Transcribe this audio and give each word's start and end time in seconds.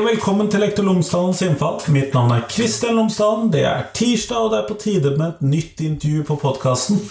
og 0.00 0.06
velkommen 0.06 0.48
til 0.48 0.62
Lektor 0.62 0.86
Lomsdalens 0.86 1.42
innfall. 1.44 1.80
Mitt 1.92 2.14
navn 2.16 2.30
er 2.32 2.46
Kristian 2.48 2.96
Lomsdalen. 2.96 3.50
Det 3.52 3.66
er 3.68 3.82
tirsdag, 3.96 4.46
og 4.46 4.52
det 4.52 4.60
er 4.60 4.68
på 4.68 4.76
tide 4.80 5.10
med 5.18 5.26
et 5.26 5.42
nytt 5.44 5.82
intervju 5.84 6.22
på 6.30 6.36
podkasten. 6.40 7.02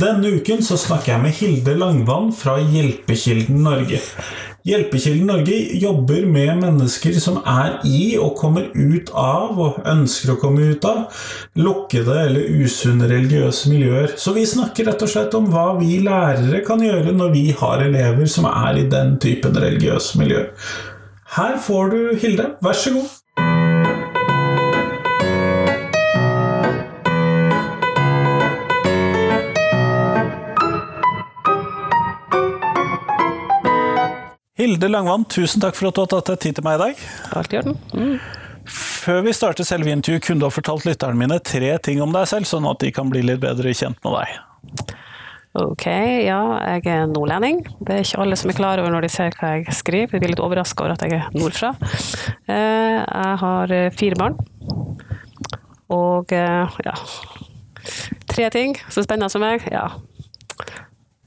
Denne 0.00 0.30
uken 0.38 0.62
så 0.64 0.78
snakker 0.80 1.12
jeg 1.12 1.22
med 1.26 1.36
Hilde 1.36 1.74
Langvann 1.76 2.30
fra 2.32 2.54
Hjelpekilden 2.62 3.60
Norge. 3.66 4.00
Hjelpekilden 4.64 5.26
Norge 5.28 5.58
jobber 5.82 6.24
med 6.30 6.62
mennesker 6.62 7.18
som 7.20 7.40
er 7.42 7.82
i 7.84 8.14
og 8.16 8.36
kommer 8.38 8.70
ut 8.72 9.10
av, 9.12 9.58
og 9.58 9.82
ønsker 9.92 10.32
å 10.32 10.38
komme 10.40 10.70
ut 10.72 10.86
av, 10.88 11.26
lukkede 11.58 12.16
eller 12.28 12.62
usunne 12.62 13.10
religiøse 13.10 13.74
miljøer. 13.74 14.14
Så 14.16 14.32
vi 14.38 14.46
snakker 14.48 14.88
rett 14.88 15.04
og 15.04 15.12
slett 15.12 15.36
om 15.36 15.50
hva 15.52 15.72
vi 15.82 15.98
lærere 16.06 16.62
kan 16.64 16.80
gjøre 16.80 17.12
når 17.18 17.36
vi 17.36 17.44
har 17.60 17.84
elever 17.84 18.30
som 18.30 18.48
er 18.48 18.80
i 18.80 18.88
den 18.88 19.18
typen 19.20 19.58
religiøse 19.58 20.22
miljøer. 20.22 20.48
Her 21.32 21.54
får 21.56 21.86
du 21.88 22.00
Hilde, 22.20 22.44
vær 22.60 22.76
så 22.76 22.90
god. 22.92 23.06
Hilde 34.60 34.90
Langvann, 34.92 35.24
tusen 35.24 35.64
takk 35.64 35.78
for 35.78 35.88
at 35.88 35.96
du 35.96 36.02
har 36.02 36.10
tatt 36.12 36.28
deg 36.34 36.42
tid 36.44 36.58
til 36.58 36.66
meg 36.68 36.76
i 36.76 36.82
dag. 36.82 37.00
Alt 37.40 37.56
i 37.56 37.62
orden. 37.62 37.80
Mm. 37.96 38.18
Før 38.68 39.24
vi 39.24 39.32
starter 39.32 39.64
selve 39.64 39.88
intervjuet, 39.88 40.26
kunne 40.26 40.44
du 40.44 40.50
ha 40.50 40.52
fortalt 40.52 40.84
lytterne 40.84 41.16
mine 41.16 41.40
tre 41.40 41.78
ting 41.80 42.04
om 42.04 42.12
deg 42.12 42.28
selv, 42.28 42.44
sånn 42.50 42.68
at 42.68 42.84
de 42.84 42.92
kan 42.92 43.08
bli 43.08 43.24
litt 43.24 43.40
bedre 43.40 43.72
kjent 43.72 44.04
med 44.04 44.20
deg. 44.20 44.92
Ok, 45.52 45.84
ja, 46.24 46.38
jeg 46.78 46.86
er 46.88 47.10
nordlending. 47.10 47.58
Det 47.84 47.92
er 47.92 48.06
ikke 48.06 48.22
alle 48.24 48.36
som 48.40 48.48
er 48.48 48.56
klar 48.56 48.80
over 48.80 48.94
når 48.94 49.04
de 49.04 49.10
ser 49.12 49.34
hva 49.36 49.50
jeg 49.58 49.74
skriver. 49.76 50.14
De 50.14 50.22
blir 50.22 50.32
litt 50.32 50.40
overraska 50.40 50.86
over 50.86 50.94
at 50.94 51.04
jeg 51.04 51.18
er 51.18 51.26
nordfra. 51.36 51.74
Eh, 52.48 53.00
jeg 53.02 53.34
har 53.42 53.74
eh, 53.76 53.90
fire 53.92 54.16
barn. 54.16 54.38
Og 55.92 56.32
eh, 56.32 56.78
ja 56.86 56.94
Tre 58.32 58.48
ting 58.54 58.78
så 58.88 59.04
spennende 59.04 59.28
som 59.28 59.44
meg. 59.44 59.66
Ja. 59.68 59.90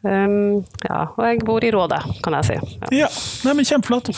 Um, 0.06 0.62
ja, 0.86 1.00
og 1.18 1.24
jeg 1.26 1.42
bor 1.46 1.64
i 1.66 1.72
Rådet, 1.74 2.02
kan 2.26 2.36
jeg 2.38 2.48
si. 2.50 2.58
Ja, 2.82 2.90
ja 3.06 3.08
nei, 3.46 3.56
men 3.58 3.66
Kjempeflott. 3.66 4.12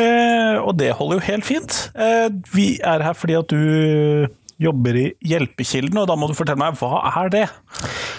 Eh, 0.00 0.56
og 0.60 0.76
det 0.80 0.94
holder 0.96 1.20
jo 1.20 1.26
helt 1.30 1.48
fint. 1.48 1.78
Eh, 1.96 2.28
vi 2.52 2.74
er 2.84 3.04
her 3.04 3.16
fordi 3.16 3.36
at 3.36 3.52
du 3.52 4.28
jobber 4.60 4.96
i 4.96 5.06
Hjelpekilden, 5.28 5.98
og 6.00 6.08
da 6.08 6.16
må 6.16 6.30
du 6.30 6.36
fortelle 6.36 6.60
meg, 6.60 6.76
hva 6.80 7.02
er 7.24 7.32
det? 7.32 7.44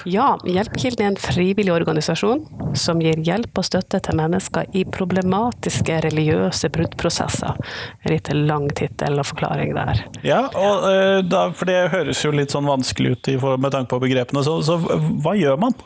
Ja, 0.06 0.36
Hjelpekilden 0.46 1.06
er 1.06 1.12
en 1.14 1.20
frivillig 1.22 1.74
organisasjon 1.74 2.44
som 2.78 3.02
gir 3.02 3.20
hjelp 3.26 3.58
og 3.58 3.66
støtte 3.66 4.00
til 4.04 4.18
mennesker 4.20 4.68
i 4.78 4.84
problematiske 4.86 6.02
religiøse 6.06 6.70
bruddprosesser. 6.74 7.58
En 8.04 8.14
litt 8.14 8.32
lang 8.34 8.70
tittel 8.78 9.18
og 9.18 9.30
forklaring 9.32 9.74
der. 9.78 10.04
Ja, 10.28 10.44
og, 10.54 10.88
da, 11.30 11.48
for 11.56 11.70
det 11.70 11.88
høres 11.96 12.24
jo 12.26 12.34
litt 12.36 12.54
sånn 12.54 12.70
vanskelig 12.70 13.18
ut 13.18 13.32
med 13.58 13.72
tanke 13.74 13.94
på 13.96 14.04
begrepene, 14.04 14.44
så, 14.46 14.60
så 14.66 14.78
hva 14.78 15.36
gjør 15.38 15.60
man? 15.62 15.78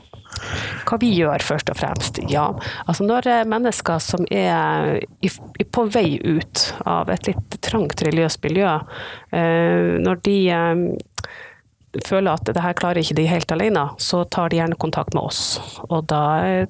Hva 0.88 0.98
vi 1.02 1.12
gjør, 1.14 1.44
først 1.44 1.70
og 1.72 1.78
fremst? 1.80 2.20
Ja, 2.32 2.48
altså 2.88 3.06
når 3.06 3.28
eh, 3.30 3.44
mennesker 3.50 4.02
som 4.04 4.26
er 4.32 5.02
på 5.76 5.86
vei 5.92 6.17
ut 6.23 6.66
av 6.88 7.12
et 7.14 7.30
litt 7.30 7.58
trangt 7.64 8.04
religiøst 8.06 8.42
miljø, 8.45 8.78
eh, 9.36 10.00
når 10.02 10.22
de 10.26 10.38
eh, 10.56 10.86
føler 12.06 12.31
at 12.31 12.47
det 12.47 12.61
her 12.64 12.75
klarer 12.78 13.02
ikke 13.02 13.17
de 13.17 13.28
helt 13.28 13.52
alene, 13.52 13.84
så 14.00 14.23
tar 14.31 14.50
de 14.50 14.61
gjerne 14.61 14.80
kontakt 14.80 15.16
med 15.17 15.28
oss. 15.28 15.59
Og 15.89 16.06
da 16.08 16.23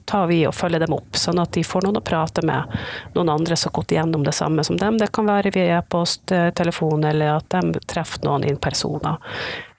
tar 0.09 0.29
vi 0.31 0.41
og 0.49 0.55
følger 0.57 0.81
dem 0.81 0.95
opp, 0.97 1.17
sånn 1.19 1.41
at 1.41 1.53
de 1.53 1.63
får 1.65 1.85
noen 1.85 1.99
å 2.01 2.05
prate 2.05 2.43
med. 2.47 2.77
Noen 3.13 3.33
andre 3.33 3.57
som 3.57 3.69
har 3.69 3.77
gått 3.79 3.93
igjennom 3.93 4.25
det 4.25 4.33
samme 4.37 4.65
som 4.65 4.79
dem. 4.81 4.97
Det 4.97 5.11
kan 5.13 5.29
være 5.29 5.53
via 5.53 5.79
e-post, 5.79 6.33
telefon, 6.57 7.05
eller 7.05 7.37
at 7.37 7.53
de 7.53 7.83
treffer 7.85 8.25
noen 8.25 8.47
in 8.49 8.57
persona. 8.61 9.19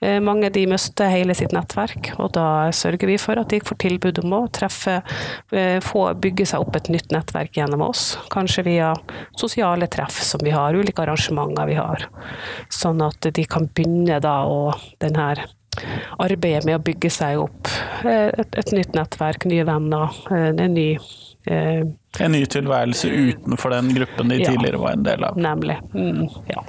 Eh, 0.03 0.19
mange 0.19 0.49
de 0.49 0.65
mister 0.67 1.07
hele 1.07 1.35
sitt 1.37 1.53
nettverk, 1.55 2.11
og 2.19 2.33
da 2.35 2.47
sørger 2.75 3.07
vi 3.07 3.15
for 3.21 3.39
at 3.39 3.53
de 3.53 3.61
får 3.63 3.79
tilbud 3.85 4.19
om 4.23 4.35
å 4.35 4.41
treffe, 4.51 4.97
eh, 5.55 5.79
få 5.83 6.09
bygge 6.19 6.47
seg 6.49 6.65
opp 6.65 6.75
et 6.75 6.89
nytt 6.91 7.13
nettverk 7.15 7.55
gjennom 7.55 7.85
oss. 7.87 8.17
Kanskje 8.33 8.65
via 8.67 8.91
sosiale 9.39 9.87
treff 9.87 10.19
som 10.21 10.43
vi 10.43 10.51
har, 10.51 10.75
ulike 10.75 11.05
arrangementer 11.05 11.69
vi 11.71 11.79
har. 11.79 12.07
Sånn 12.69 13.01
at 13.05 13.31
de 13.31 13.45
kan 13.45 13.69
begynne 13.71 14.19
da 14.19 14.41
å 14.43 14.73
den 14.99 15.15
her 15.15 15.45
arbeidet 16.19 16.67
med 16.67 16.77
å 16.77 16.83
bygge 16.83 17.09
seg 17.09 17.39
opp 17.41 17.71
eh, 18.03 18.29
et, 18.29 18.59
et 18.59 18.75
nytt 18.75 18.93
nettverk, 18.93 19.47
nye 19.49 19.63
venner, 19.65 20.19
en 20.29 20.61
ny 20.75 20.89
eh, 21.47 21.83
En 22.19 22.35
ny 22.35 22.43
tilværelse 22.45 23.09
utenfor 23.09 23.73
den 23.73 23.95
gruppen 23.95 24.29
de 24.29 24.43
ja, 24.43 24.51
tidligere 24.51 24.83
var 24.83 24.99
en 24.99 25.07
del 25.07 25.23
av. 25.23 25.39
Nemlig. 25.39 25.79
Mm, 25.95 26.27
ja. 26.51 26.61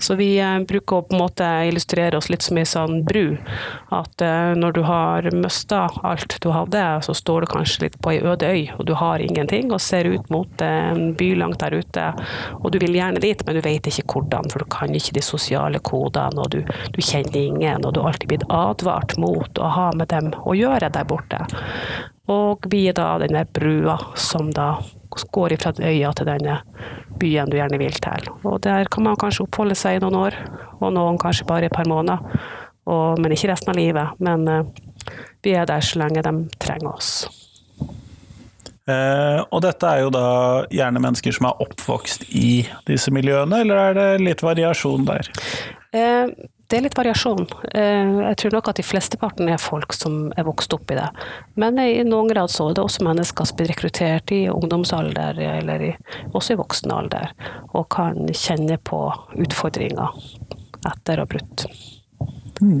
Så 0.00 0.16
vi 0.18 0.34
eh, 0.40 0.58
bruker 0.68 1.00
å 1.00 1.04
på 1.06 1.16
en 1.16 1.22
måte 1.22 1.48
illustrere 1.68 2.18
oss 2.18 2.28
litt 2.32 2.44
som 2.44 2.58
ei 2.60 2.66
sånn 2.68 3.02
bru. 3.06 3.36
At 3.94 4.24
eh, 4.24 4.52
når 4.58 4.76
du 4.76 4.82
har 4.86 5.28
mista 5.36 5.84
alt 6.02 6.38
du 6.42 6.50
hadde, 6.54 6.84
så 7.06 7.14
står 7.16 7.44
du 7.44 7.52
kanskje 7.52 7.86
litt 7.86 7.98
på 8.02 8.14
ei 8.14 8.20
øde 8.20 8.48
øy, 8.48 8.64
og 8.78 8.86
du 8.88 8.94
har 8.98 9.22
ingenting, 9.24 9.72
og 9.72 9.82
ser 9.82 10.08
ut 10.10 10.30
mot 10.32 10.64
en 10.66 11.12
by 11.18 11.32
langt 11.40 11.60
der 11.62 11.78
ute. 11.78 12.08
Og 12.60 12.72
du 12.72 12.80
vil 12.82 12.96
gjerne 12.98 13.22
dit, 13.22 13.46
men 13.46 13.58
du 13.58 13.62
vet 13.64 13.88
ikke 13.88 14.06
hvordan, 14.14 14.50
for 14.52 14.64
du 14.64 14.70
kan 14.72 14.94
ikke 14.96 15.16
de 15.18 15.24
sosiale 15.24 15.82
kodene, 15.82 16.42
og 16.42 16.54
du, 16.54 16.62
du 16.94 17.00
kjenner 17.02 17.40
ingen, 17.42 17.86
og 17.86 17.94
du 17.94 18.02
har 18.02 18.12
alltid 18.12 18.32
blitt 18.32 18.48
advart 18.52 19.16
mot 19.22 19.62
å 19.62 19.74
ha 19.76 19.90
med 19.96 20.12
dem 20.12 20.32
å 20.42 20.56
gjøre 20.58 20.92
der 20.92 21.08
borte. 21.08 21.44
Og 22.32 22.66
vi 22.72 22.86
er 22.90 22.96
da 22.96 23.14
denne 23.22 23.44
brua 23.44 23.98
som 24.16 24.50
da 24.54 24.74
går 25.12 25.56
fra 25.60 25.74
øya 25.76 26.12
til 26.16 26.28
denne 26.28 26.60
byen 27.20 27.50
du 27.50 27.58
gjerne 27.58 27.80
vil 27.80 27.98
til. 28.00 28.30
Og 28.48 28.62
der 28.64 28.88
kan 28.90 29.04
man 29.04 29.18
kanskje 29.20 29.44
oppholde 29.44 29.76
seg 29.78 29.98
i 29.98 30.02
noen 30.02 30.16
år, 30.22 30.38
og 30.80 30.94
noen 30.96 31.20
kanskje 31.20 31.46
bare 31.48 31.68
et 31.68 31.76
par 31.76 31.88
måneder. 31.88 32.24
Og, 32.88 33.20
men 33.20 33.34
ikke 33.34 33.52
resten 33.52 33.70
av 33.70 33.78
livet. 33.78 34.16
Men 34.24 34.48
uh, 34.48 34.64
vi 35.44 35.54
er 35.54 35.68
der 35.68 35.84
så 35.84 36.00
lenge 36.02 36.24
de 36.24 36.32
trenger 36.62 36.96
oss. 36.96 37.12
Eh, 38.90 39.40
og 39.54 39.60
dette 39.62 39.86
er 39.86 40.02
jo 40.02 40.10
da 40.10 40.26
gjerne 40.74 41.02
mennesker 41.02 41.34
som 41.36 41.46
er 41.46 41.60
oppvokst 41.62 42.26
i 42.34 42.64
disse 42.88 43.12
miljøene, 43.14 43.60
eller 43.62 43.82
er 43.82 43.98
det 43.98 44.08
litt 44.24 44.42
variasjon 44.42 45.06
der? 45.06 45.30
Eh, 45.94 46.32
det 46.72 46.78
er 46.78 46.84
litt 46.86 46.96
variasjon. 46.96 47.44
Eh, 47.76 48.12
jeg 48.30 48.36
tror 48.40 48.54
nok 48.56 48.70
at 48.70 48.78
de 48.80 48.84
flesteparten 48.86 49.50
er 49.52 49.60
folk 49.60 49.92
som 49.92 50.30
er 50.40 50.46
vokst 50.46 50.72
opp 50.72 50.88
i 50.94 50.96
det. 50.96 51.08
Men 51.60 51.76
i 51.82 52.00
noen 52.08 52.30
grad 52.32 52.48
så 52.48 52.70
er 52.70 52.78
det 52.78 52.84
også 52.86 53.04
mennesker 53.04 53.48
som 53.48 53.58
blir 53.58 53.68
rekruttert 53.68 54.32
i 54.32 54.46
ungdomsalder, 54.48 55.36
eller 55.58 55.84
i, 55.90 55.92
også 56.32 56.56
i 56.56 56.60
voksen 56.62 56.94
alder, 56.96 57.34
og 57.76 57.90
kan 57.92 58.24
kjenne 58.32 58.80
på 58.80 59.04
utfordringer 59.44 60.16
etter 60.88 61.20
å 61.20 61.26
ha 61.26 61.32
brutt. 61.34 61.66
Mm. 62.64 62.80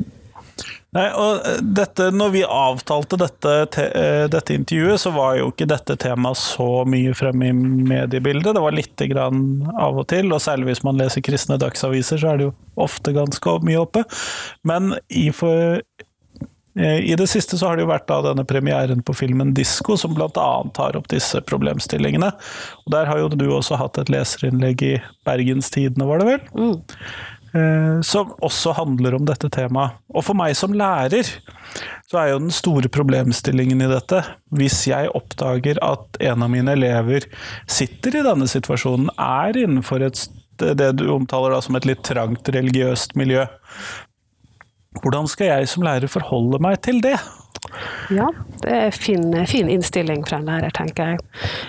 Nei, 0.92 1.06
og 1.16 1.46
eh, 1.48 1.60
dette, 1.64 2.10
når 2.12 2.32
vi 2.34 2.42
avtalte 2.44 3.16
dette, 3.20 3.52
te, 3.72 3.86
eh, 3.96 4.26
dette, 4.28 4.56
intervjuet, 4.58 5.00
så 5.00 5.12
var 5.14 5.38
jo 5.38 5.48
ikke 5.48 5.68
dette 5.70 5.96
temaet 6.00 6.40
så 6.40 6.82
mye 6.84 7.14
fremme 7.16 7.48
i 7.48 7.54
mediebildet. 7.56 8.52
Det 8.52 8.64
var 8.64 8.76
lite 8.76 9.08
grann 9.08 9.40
av 9.72 10.02
og 10.02 10.10
til, 10.12 10.28
og 10.34 10.42
særlig 10.44 10.68
hvis 10.68 10.84
man 10.84 11.00
leser 11.00 11.24
kristne 11.24 11.56
dagsaviser, 11.62 12.20
så 12.20 12.34
er 12.34 12.40
det 12.40 12.50
jo 12.50 12.54
ofte 12.84 13.16
ganske 13.16 13.56
mye 13.64 13.80
oppe. 13.86 14.04
Men 14.68 14.92
i, 15.08 15.30
for, 15.32 15.80
eh, 16.76 17.00
i 17.00 17.16
det 17.16 17.30
siste 17.32 17.56
så 17.56 17.72
har 17.72 17.80
det 17.80 17.86
jo 17.86 17.92
vært 17.94 18.10
da 18.12 18.20
denne 18.28 18.44
premieren 18.44 19.00
på 19.00 19.16
filmen 19.16 19.56
'Disko', 19.56 19.96
som 19.96 20.12
bl.a. 20.12 20.48
tar 20.76 21.00
opp 21.00 21.08
disse 21.08 21.40
problemstillingene. 21.40 22.34
Og 22.84 22.92
Der 22.92 23.08
har 23.08 23.24
jo 23.24 23.32
du 23.32 23.48
også 23.48 23.80
hatt 23.80 23.96
et 23.96 24.12
leserinnlegg 24.12 24.84
i 24.84 24.96
Bergenstidene, 25.24 26.04
var 26.04 26.20
det 26.20 26.34
vel? 26.34 26.50
Mm. 26.52 26.82
Eh, 27.52 28.00
som 28.00 28.30
også 28.40 28.72
handler 28.72 29.18
om 29.18 29.26
dette 29.28 29.50
temaet. 29.52 29.98
Og 30.16 30.24
for 30.24 30.38
meg 30.38 30.54
som 30.56 30.72
lærer, 30.72 31.28
så 32.08 32.20
er 32.22 32.30
jo 32.30 32.38
den 32.40 32.54
store 32.54 32.88
problemstillingen 32.92 33.84
i 33.84 33.90
dette, 33.90 34.22
hvis 34.56 34.78
jeg 34.88 35.10
oppdager 35.12 35.80
at 35.84 36.16
en 36.24 36.46
av 36.46 36.52
mine 36.52 36.72
elever 36.72 37.26
sitter 37.68 38.16
i 38.16 38.24
denne 38.24 38.48
situasjonen, 38.48 39.12
er 39.20 39.60
innenfor 39.66 40.04
et, 40.06 40.24
det 40.62 40.90
du 40.96 41.06
omtaler 41.12 41.52
da 41.52 41.60
som 41.64 41.76
et 41.76 41.88
litt 41.88 42.00
trangt 42.08 42.48
religiøst 42.56 43.16
miljø, 43.20 43.44
hvordan 45.02 45.28
skal 45.28 45.48
jeg 45.48 45.68
som 45.72 45.84
lærer 45.84 46.08
forholde 46.12 46.60
meg 46.62 46.80
til 46.84 47.00
det? 47.04 47.18
Ja, 48.10 48.26
det 48.62 48.72
er 48.74 48.90
fin, 48.90 49.22
fin 49.46 49.68
innstilling 49.70 50.24
fra 50.26 50.40
en 50.40 50.48
lærer, 50.50 50.72
tenker 50.74 51.12
jeg. 51.12 51.20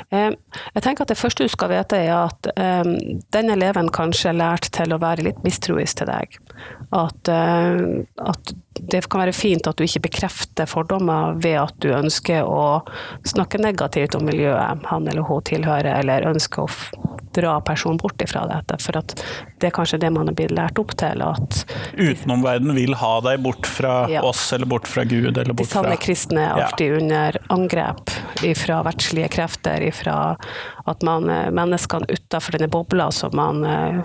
Eh, 0.10 0.32
jeg 0.74 0.84
tenker 0.84 1.06
at 1.06 1.14
Det 1.14 1.20
første 1.20 1.46
du 1.46 1.52
skal 1.54 1.70
vite, 1.70 2.00
er 2.02 2.16
at 2.18 2.50
eh, 2.58 2.90
den 3.36 3.54
eleven 3.54 3.92
kanskje 3.94 4.32
er 4.32 4.40
lært 4.42 4.72
til 4.74 4.94
å 4.94 5.02
være 5.02 5.28
litt 5.30 5.44
mistroisk 5.46 6.02
til 6.02 6.10
deg. 6.10 6.40
At, 6.98 7.30
eh, 7.30 8.04
at, 8.26 8.56
det 8.80 9.04
kan 9.10 9.24
være 9.24 9.36
fint 9.36 9.68
at 9.70 9.78
du 9.78 9.86
ikke 9.86 10.08
bekrefter 10.08 10.70
fordommer 10.70 11.38
ved 11.42 11.60
at 11.62 11.76
du 11.84 11.92
ønsker 11.94 12.48
å 12.48 12.82
snakke 13.28 13.62
negativt 13.62 14.18
om 14.18 14.26
miljøet 14.28 14.88
han 14.90 15.08
eller 15.08 15.28
hun 15.28 15.44
tilhører, 15.46 16.00
eller 16.02 16.30
ønsker 16.34 16.66
å 16.66 17.12
dra 17.34 17.56
personen 17.66 17.98
bort 17.98 18.22
ifra 18.22 18.46
dette. 18.50 18.78
For 18.82 18.98
at 19.00 19.16
det 19.62 19.70
er 19.70 19.76
kanskje 19.76 20.00
det 20.04 20.12
man 20.14 20.30
er 20.30 20.38
blitt 20.38 20.54
lært 20.54 20.80
opp 20.82 20.94
til. 21.00 21.24
at 21.26 21.64
Utenomverdenen 21.98 22.78
vil 22.78 22.98
ha 23.00 23.14
deg 23.26 23.42
bort 23.46 23.70
fra 23.70 24.04
ja. 24.12 24.24
oss, 24.26 24.46
eller 24.54 24.70
bort 24.70 24.90
fra 24.90 25.06
Gud, 25.08 25.38
eller 25.38 25.54
bort 25.54 25.66
fra 25.70 25.82
De 25.84 25.88
sanne 25.88 26.00
kristne 26.02 26.46
er 26.46 26.66
alltid 26.68 26.92
ja. 26.92 27.00
under 27.02 27.40
angrep 27.54 28.14
ifra 28.46 28.82
verdslige 28.86 29.32
krefter, 29.34 29.86
ifra 29.90 30.18
at 30.90 31.04
man, 31.06 31.30
eh, 31.30 31.52
menneskene 31.52 32.10
utenfor 32.10 32.58
denne 32.58 32.70
bobla 32.72 33.10
som 33.12 33.36
man 33.38 33.64
eh, 33.68 34.02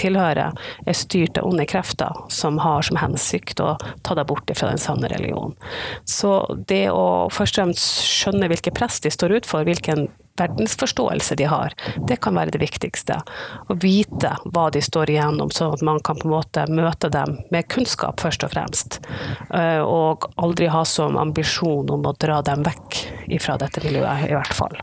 tilhører, 0.00 0.56
er 0.86 0.96
styrt 0.96 1.38
av 1.40 1.48
onde 1.48 1.66
krefter 1.68 2.24
som 2.32 2.58
har 2.60 2.82
som 2.86 3.00
hensikt 3.00 3.60
å 3.64 3.74
ta 4.06 4.16
deg 4.18 4.28
bort 4.28 4.50
fra 4.54 4.72
den 4.72 4.82
sanne 4.82 5.08
religionen. 5.12 5.56
Så 6.04 6.42
det 6.68 6.88
å 6.92 7.28
først 7.32 7.58
og 7.58 7.64
fremst 7.64 8.02
skjønne 8.08 8.50
hvilke 8.50 8.74
press 8.74 9.00
de 9.04 9.12
står 9.12 9.38
ut 9.38 9.48
for, 9.48 9.64
hvilken 9.64 10.08
verdensforståelse 10.38 11.34
de 11.34 11.44
har. 11.44 11.74
Det 12.08 12.16
kan 12.16 12.34
være 12.34 12.54
det 12.54 12.62
viktigste. 12.62 13.20
Å 13.68 13.76
vite 13.82 14.34
hva 14.44 14.68
de 14.72 14.82
står 14.84 15.12
igjennom, 15.12 15.52
sånn 15.54 15.74
at 15.76 15.84
man 15.86 16.00
kan 16.04 16.18
på 16.20 16.28
en 16.28 16.34
måte 16.34 16.66
møte 16.70 17.10
dem 17.12 17.38
med 17.52 17.68
kunnskap, 17.72 18.20
først 18.22 18.46
og 18.46 18.54
fremst. 18.54 19.00
Eh, 19.54 19.80
og 19.80 20.30
aldri 20.40 20.70
ha 20.72 20.84
som 20.88 21.18
ambisjon 21.20 21.90
om 21.92 22.06
å 22.06 22.14
dra 22.18 22.40
dem 22.46 22.64
vekk 22.66 23.00
fra 23.40 23.56
dette 23.60 23.82
miljøet, 23.84 24.26
i 24.30 24.34
hvert 24.34 24.54
fall. 24.56 24.76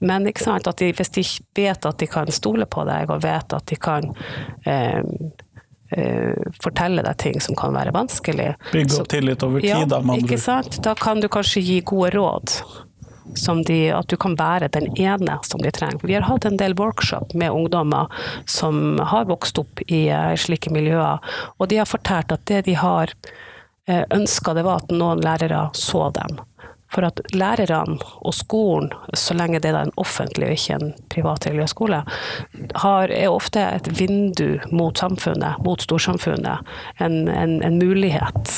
Men 0.00 0.24
de, 0.26 0.92
hvis 0.96 1.14
de 1.16 1.24
vet 1.58 1.86
at 1.88 1.98
de 1.98 2.08
kan 2.10 2.30
stole 2.32 2.66
på 2.66 2.86
deg, 2.88 3.10
og 3.10 3.24
vet 3.24 3.58
at 3.58 3.66
de 3.68 3.80
kan 3.80 4.12
eh, 4.66 5.02
Uh, 5.92 6.48
fortelle 6.64 7.02
deg 7.04 7.18
ting 7.20 7.34
som 7.44 7.52
kan 7.52 7.74
være 7.76 7.92
vanskelig. 7.92 8.46
Bygge 8.72 9.02
opp 9.02 9.10
tillit 9.12 9.42
over 9.44 9.60
tid, 9.60 9.68
ja, 9.68 9.82
da, 9.84 9.98
med 10.00 10.22
andre 10.22 10.38
ord. 10.40 10.70
Da 10.86 10.94
kan 10.96 11.20
du 11.20 11.26
kanskje 11.28 11.60
gi 11.60 11.74
gode 11.84 12.14
råd 12.14 12.54
de, 13.66 13.78
at 13.94 14.08
du 14.08 14.16
kan 14.16 14.36
være 14.38 14.68
den 14.72 14.90
ene 14.96 15.38
som 15.46 15.62
de 15.62 15.70
trenger. 15.70 16.06
Vi 16.06 16.14
har 16.14 16.28
hatt 16.28 16.44
en 16.44 16.58
del 16.60 16.74
workshop 16.78 17.34
med 17.34 17.50
ungdommer 17.50 18.12
som 18.46 18.98
har 18.98 19.28
vokst 19.30 19.58
opp 19.58 19.82
i 19.88 20.08
uh, 20.10 20.34
slike 20.36 20.72
miljøer, 20.72 21.18
og 21.58 21.68
de 21.68 21.80
har 21.80 21.90
fortalt 21.90 22.32
at 22.32 22.46
det 22.46 22.64
de 22.68 22.78
har 22.78 23.12
uh, 23.88 24.04
ønska, 24.10 24.54
det 24.54 24.66
var 24.66 24.82
at 24.82 24.92
noen 24.94 25.22
lærere 25.24 25.68
så 25.76 26.10
dem. 26.16 26.40
For 26.92 27.06
at 27.08 27.22
lærerne 27.32 27.96
og 28.20 28.34
skolen, 28.36 28.90
så 29.16 29.32
lenge 29.32 29.62
det 29.64 29.70
er 29.72 29.78
en 29.86 29.94
offentlig 29.96 30.50
og 30.50 30.58
ikke 30.58 30.74
en 30.76 30.90
privat 31.08 31.46
religiøs 31.48 31.72
skole, 31.72 32.02
er 32.52 33.14
ofte 33.30 33.62
et 33.64 33.88
vindu 33.96 34.58
mot 34.76 34.98
samfunnet, 35.00 35.62
mot 35.64 35.80
storsamfunnet. 35.80 36.60
En, 37.00 37.28
en, 37.32 37.62
en 37.64 37.78
mulighet 37.80 38.52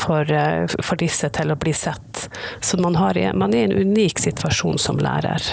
for, 0.00 0.32
eh, 0.32 0.66
for, 0.80 0.96
disse 1.00 1.30
til 1.36 1.52
å 1.52 1.58
bli 1.60 1.74
sett. 1.76 2.26
Så 2.60 2.80
man, 2.80 2.96
har, 3.00 3.18
man 3.36 3.54
er 3.54 3.64
i 3.64 3.70
en 3.70 3.92
unik 3.92 4.22
situasjon 4.26 4.80
som 4.80 5.00
lærer. 5.00 5.44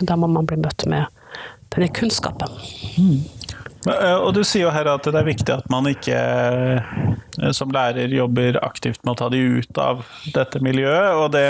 Da 0.00 0.16
må 0.16 0.30
man 0.30 0.46
bli 0.48 0.60
møtt 0.62 0.86
med 0.88 1.08
denne 1.74 1.90
kunnskapen. 1.94 2.54
Mm. 2.96 3.20
Og 3.88 4.32
du 4.34 4.42
sier 4.42 4.66
jo 4.66 4.74
her 4.74 4.88
at 4.90 5.06
det 5.06 5.16
er 5.16 5.26
viktig 5.26 5.54
at 5.54 5.68
man 5.72 5.86
ikke 5.88 6.18
eh, 6.18 7.50
som 7.56 7.70
lærer 7.72 8.10
jobber 8.12 8.58
aktivt 8.64 9.04
med 9.04 9.14
å 9.14 9.18
ta 9.22 9.28
de 9.32 9.40
ut 9.60 9.80
av 9.80 10.02
dette 10.34 10.60
miljøet, 10.64 11.14
og 11.16 11.30
det 11.36 11.46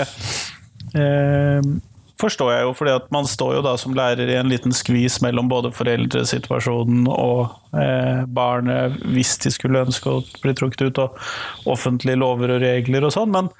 eh, 0.93 1.71
forstår 2.19 2.51
jeg 2.53 2.67
jo, 2.67 2.75
fordi 2.75 2.93
at 2.97 3.07
man 3.15 3.27
står 3.29 3.57
jo 3.57 3.63
da 3.65 3.73
som 3.79 3.95
lærer 3.97 4.29
i 4.29 4.37
en 4.39 4.51
liten 4.51 4.75
skvis 4.75 5.19
mellom 5.23 5.49
både 5.51 5.71
foreldresituasjonen 5.75 7.07
og 7.11 7.79
eh, 7.79 8.23
barnet, 8.27 8.99
hvis 9.13 9.37
de 9.45 9.53
skulle 9.55 9.85
ønske 9.87 10.11
å 10.11 10.23
bli 10.43 10.55
trukket 10.57 10.89
ut, 10.89 11.03
og 11.05 11.73
offentlige 11.75 12.19
lover 12.19 12.57
og 12.57 12.63
regler 12.63 13.07
og 13.07 13.15
sånn. 13.15 13.35
Men 13.35 13.51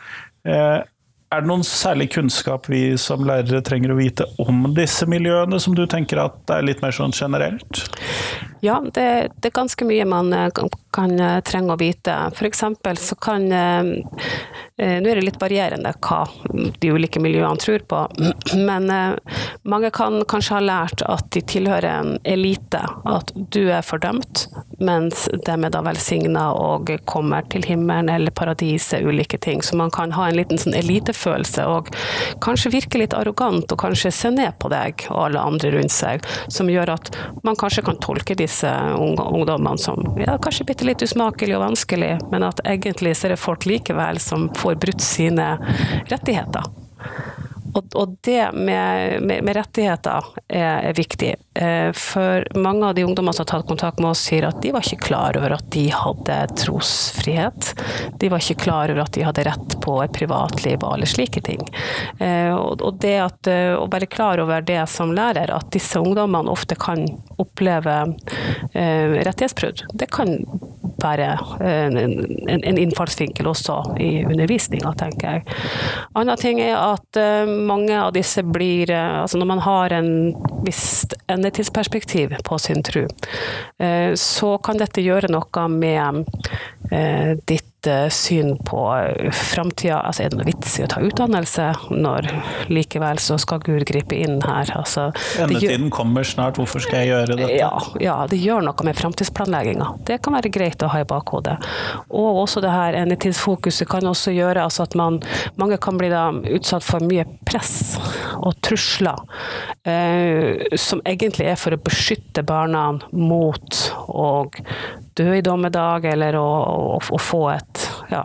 eh, 0.47 0.79
er 1.29 1.43
det 1.43 1.49
noen 1.51 1.65
særlig 1.67 2.09
kunnskap 2.15 2.67
vi 2.71 2.83
som 2.97 3.21
lærere 3.27 3.61
trenger 3.65 3.93
å 3.93 3.99
vite 3.99 4.25
om 4.41 4.71
disse 4.77 5.05
miljøene, 5.09 5.59
som 5.61 5.75
du 5.77 5.85
tenker 5.89 6.23
at 6.23 6.55
er 6.55 6.65
litt 6.65 6.81
mer 6.81 6.95
sånn 6.95 7.13
generelt? 7.13 7.83
Ja, 8.61 8.83
det, 8.93 9.31
det 9.35 9.49
er 9.49 9.55
ganske 9.55 9.85
mye 9.87 10.05
man 10.09 10.33
eh, 10.35 10.49
kan, 10.91 11.13
eh, 11.19 11.39
trenge 11.47 11.75
å 11.75 11.79
vite. 11.79 12.15
F.eks. 12.33 12.63
så 12.99 13.15
kan 13.21 13.51
eh, 13.51 13.93
Nå 14.79 15.09
er 15.11 15.19
det 15.19 15.25
litt 15.25 15.41
varierende 15.41 15.91
hva 15.99 16.21
de 16.79 16.91
ulike 16.95 17.19
miljøene 17.19 17.59
tror 17.59 17.81
på, 17.83 17.97
men 18.69 18.85
mange 19.67 19.89
kan 19.91 20.21
kanskje 20.31 20.53
ha 20.55 20.59
lært 20.63 21.03
at 21.03 21.25
de 21.35 21.41
tilhører 21.43 21.87
en 21.89 22.13
elite. 22.23 22.79
At 23.03 23.33
du 23.35 23.65
er 23.75 23.83
fordømt, 23.83 24.45
mens 24.79 25.25
de 25.33 25.57
er 25.57 25.73
da 25.75 25.81
velsigna 25.83 26.45
og 26.55 26.93
kommer 27.11 27.43
til 27.51 27.67
himmelen 27.67 28.07
eller 28.13 28.31
paradiset, 28.31 29.03
ulike 29.03 29.35
ting. 29.43 29.59
Så 29.59 29.75
man 29.75 29.91
kan 29.91 30.15
ha 30.15 30.29
en 30.29 30.39
liten 30.39 30.61
sånn 30.63 30.77
elitefølelse 30.79 31.67
og 31.67 31.91
kanskje 32.39 32.71
virke 32.77 33.03
litt 33.03 33.17
arrogant 33.19 33.67
og 33.75 33.83
kanskje 33.83 34.13
se 34.15 34.31
ned 34.31 34.55
på 34.63 34.71
deg 34.71 35.09
og 35.09 35.25
alle 35.25 35.43
andre 35.43 35.73
rundt 35.75 35.91
seg, 35.91 36.23
som 36.47 36.71
gjør 36.71 36.95
at 36.95 37.11
man 37.43 37.59
kanskje 37.59 37.83
kan 37.89 37.99
tolke 37.99 38.39
disse 38.49 38.69
ungdommene 38.97 39.77
som 39.77 40.01
ja, 40.17 40.37
kanskje 40.41 40.65
bitte 40.71 40.87
litt 40.87 41.03
usmakelig 41.05 41.55
og 41.57 41.63
vanskelig, 41.67 42.15
men 42.33 42.45
at 42.47 42.61
egentlig 42.65 43.15
så 43.17 43.29
er 43.29 43.35
det 43.35 43.41
folk 43.41 43.67
likevel 43.69 44.19
som 44.23 44.49
får 44.57 44.79
brutt 44.81 45.05
sine 45.05 45.51
rettigheter. 46.09 46.65
Og, 47.69 47.85
og 47.93 48.15
det 48.25 48.51
med, 48.53 49.21
med, 49.21 49.43
med 49.45 49.55
rettigheter 49.55 50.25
er, 50.47 50.89
er, 50.89 50.93
viktig. 50.97 51.35
Eh, 51.59 51.91
for 51.91 52.47
mange 52.55 52.85
av 52.85 52.95
de 52.95 53.03
ungdommene 53.03 53.33
som 53.33 53.41
har 53.41 53.45
tatt 53.45 53.67
kontakt 53.67 53.99
med 53.99 54.11
oss, 54.11 54.21
sier 54.29 54.47
at 54.47 54.61
de 54.63 54.71
var 54.71 54.85
ikke 54.85 55.09
klar 55.09 55.37
over 55.37 55.57
at 55.57 55.65
de 55.75 55.89
hadde 55.91 56.37
trosfrihet. 56.61 57.73
De 58.21 58.29
var 58.31 58.39
ikke 58.39 58.63
klar 58.63 58.93
over 58.93 59.03
at 59.03 59.11
de 59.17 59.25
hadde 59.27 59.43
rett 59.43 59.75
på 59.83 59.97
et 60.03 60.15
privatliv 60.15 60.79
og 60.79 60.93
alle 60.93 61.09
slike 61.09 61.43
ting. 61.43 61.59
Eh, 62.23 62.55
og, 62.55 62.95
det 63.03 63.17
at, 63.25 63.51
eh, 63.51 63.75
å 63.75 63.89
være 63.91 64.07
klar 64.07 64.39
over 64.39 64.63
det 64.63 64.79
som 64.87 65.11
lærer, 65.15 65.51
at 65.51 65.67
disse 65.75 65.99
ungdommene 65.99 66.51
ofte 66.51 66.79
kan 66.79 67.03
oppleve 67.39 67.99
rettighetsbrudd, 68.73 69.83
det 69.99 70.07
kan 70.11 70.37
være 70.99 71.27
en, 71.63 71.97
en 72.59 72.77
innfallsvinkel 72.79 73.47
også 73.47 73.77
i 74.03 74.09
undervisninga, 74.27 74.91
tenker 74.99 75.37
jeg. 75.37 75.59
Annen 76.19 76.39
ting 76.39 76.59
er 76.63 76.75
at 76.75 77.19
mange 77.47 77.95
av 77.95 78.11
disse 78.15 78.43
blir 78.43 78.91
Altså 78.91 79.39
når 79.39 79.49
man 79.53 79.61
har 79.63 79.95
en 79.95 80.11
visst 80.65 81.15
endetidsperspektiv 81.49 82.35
på 82.43 82.59
sin 82.59 82.83
tro, 82.83 83.07
eh, 83.79 84.13
så 84.15 84.57
kan 84.57 84.77
dette 84.77 85.01
gjøre 85.01 85.31
noe 85.31 85.67
med 85.69 86.25
eh, 86.91 87.37
ditt 87.45 87.78
syn 88.11 88.57
på 88.67 88.81
framtida. 89.31 90.01
Altså, 90.01 90.23
er 90.23 90.33
det 90.33 90.39
noe 90.39 90.47
vits 90.49 90.75
i 90.79 90.83
å 90.83 90.89
ta 90.91 90.99
utdannelse 91.03 91.67
når 91.93 92.27
likevel 92.67 93.19
så 93.23 93.37
skal 93.39 93.61
Gud 93.63 93.85
gripe 93.87 94.17
inn 94.17 94.41
her? 94.43 94.71
Altså, 94.75 95.09
Endetiden 95.39 95.87
gjør, 95.87 95.95
kommer 95.95 96.27
snart, 96.27 96.59
hvorfor 96.59 96.83
skal 96.83 97.03
jeg 97.03 97.13
gjøre 97.13 97.37
dette? 97.39 97.55
Ja, 97.55 97.71
ja 98.01 98.17
det 98.29 98.41
gjør 98.41 98.65
noe 98.67 98.87
med 98.87 98.99
framtidsplanlegginga. 98.99 99.89
Det 100.07 100.19
kan 100.25 100.35
være 100.35 100.51
greit 100.53 100.83
å 100.83 100.91
ha 100.91 101.01
i 101.03 101.07
bakhodet. 101.07 101.55
Og 102.09 102.41
også 102.43 102.63
det 102.65 102.73
her 102.73 102.99
endetidsfokuset 102.99 103.87
kan 103.89 104.07
også 104.09 104.35
gjøre 104.35 104.65
altså 104.67 104.83
at 104.87 104.97
man, 104.99 105.21
mange 105.59 105.79
kan 105.81 105.99
bli 105.99 106.11
da 106.11 106.29
utsatt 106.31 106.85
for 106.85 107.03
mye 107.05 107.25
press 107.47 107.97
og 108.39 108.59
trusler, 108.65 109.23
eh, 109.87 110.67
som 110.79 111.01
egentlig 111.07 111.47
er 111.51 111.59
for 111.59 111.75
å 111.75 111.81
beskytte 111.81 112.43
barna 112.47 112.91
mot 113.15 113.81
å 114.07 114.29
dø 115.19 115.33
i 115.35 115.43
dommedag 115.43 116.05
eller 116.13 116.37
å, 116.39 116.47
å, 116.47 116.99
å 116.99 117.19
få 117.19 117.41
et 117.51 117.68
ja, 118.09 118.23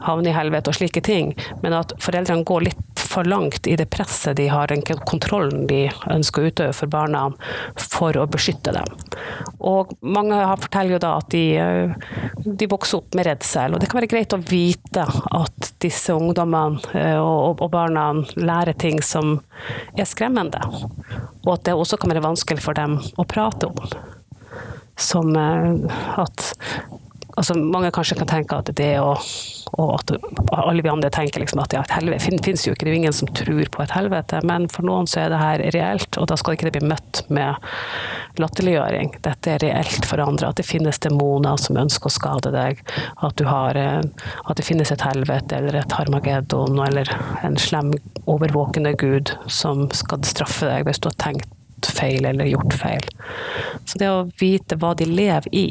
havne 0.00 0.30
i 0.30 0.36
helvete 0.36 0.70
og 0.70 0.78
slike 0.78 1.02
ting. 1.04 1.32
Men 1.62 1.76
at 1.78 1.94
foreldrene 2.02 2.46
går 2.46 2.68
litt 2.68 3.02
for 3.08 3.24
langt 3.24 3.66
i 3.66 3.76
det 3.78 3.88
presset 3.90 4.36
de 4.36 4.48
har, 4.52 4.68
den 4.68 4.82
kontrollen 4.82 5.66
de 5.70 5.86
ønsker 6.12 6.44
å 6.44 6.50
utøve 6.52 6.74
for 6.76 6.92
barna 6.92 7.24
for 7.80 8.16
å 8.20 8.26
beskytte 8.30 8.74
dem. 8.76 8.92
Og 9.64 9.94
mange 10.04 10.38
forteller 10.62 10.96
jo 10.96 11.00
da 11.02 11.14
at 11.22 11.30
de, 11.32 11.44
de 12.44 12.68
vokser 12.70 13.00
opp 13.00 13.16
med 13.16 13.28
redsel, 13.30 13.74
og 13.74 13.80
det 13.80 13.88
kan 13.88 14.00
være 14.02 14.10
greit 14.12 14.36
å 14.36 14.42
vite 14.42 15.06
at 15.08 15.72
disse 15.82 16.14
ungdommene 16.14 16.82
eh, 16.98 17.16
og, 17.16 17.62
og 17.64 17.72
barna 17.72 18.10
lærer 18.36 18.76
ting 18.78 19.00
som 19.04 19.38
er 19.96 20.08
skremmende, 20.08 20.60
og 21.46 21.52
at 21.56 21.66
det 21.68 21.76
også 21.78 21.98
kan 22.00 22.12
være 22.12 22.26
vanskelig 22.28 22.62
for 22.62 22.76
dem 22.78 23.00
å 23.16 23.26
prate 23.28 23.72
om 23.72 23.82
som 24.98 25.36
eh, 25.36 25.74
at 26.16 26.54
altså 27.38 27.56
Mange 27.58 27.90
kanskje 27.94 28.18
kan 28.18 28.28
tenke 28.30 28.58
at 28.58 28.70
det 28.76 28.90
og, 29.00 29.22
og 29.78 29.94
at 29.98 30.12
alle 30.56 30.82
vi 30.84 30.90
andre 30.90 31.10
tenker 31.12 31.42
liksom 31.42 31.60
at 31.62 31.74
ja, 31.76 31.82
et 31.84 31.94
helvete 31.94 32.24
finnes 32.24 32.64
jo 32.66 32.74
ikke, 32.74 32.86
det 32.86 32.92
er 32.92 32.98
ingen 33.00 33.16
som 33.16 33.30
tror 33.36 33.70
på 33.74 33.82
et 33.84 33.94
helvete. 33.94 34.40
Men 34.48 34.68
for 34.72 34.86
noen 34.88 35.08
så 35.10 35.24
er 35.24 35.32
det 35.32 35.40
her 35.40 35.64
reelt, 35.76 36.18
og 36.20 36.28
da 36.30 36.38
skal 36.40 36.56
ikke 36.56 36.68
det 36.68 36.74
bli 36.78 36.90
møtt 36.92 37.22
med 37.34 37.58
latterliggjøring. 38.40 39.12
Dette 39.24 39.54
er 39.54 39.64
reelt 39.64 40.08
for 40.08 40.22
andre. 40.22 40.50
At 40.50 40.60
det 40.60 40.66
finnes 40.68 41.00
demoner 41.04 41.60
som 41.60 41.78
ønsker 41.80 42.10
å 42.10 42.14
skade 42.14 42.54
deg. 42.54 42.82
At, 43.26 43.44
har, 43.48 43.78
eh, 43.78 44.00
at 44.44 44.58
det 44.58 44.66
finnes 44.66 44.92
et 44.94 45.04
helvete 45.04 45.58
eller 45.58 45.80
et 45.82 45.98
harmageddon 45.98 46.80
eller 46.86 47.12
en 47.46 47.58
slem, 47.60 47.92
overvåkende 48.28 48.94
gud 48.98 49.34
som 49.50 49.86
skal 49.94 50.24
straffe 50.26 50.68
deg 50.68 50.88
hvis 50.88 51.00
du 51.02 51.10
har 51.10 51.20
tenkt 51.20 51.57
feil 51.86 52.24
eller 52.24 52.50
gjort 52.50 52.74
feil. 52.74 53.06
Så 53.84 53.98
det 53.98 54.10
å 54.10 54.26
vite 54.40 54.78
hva 54.80 54.94
de 54.98 55.06
lever 55.08 55.54
i, 55.54 55.66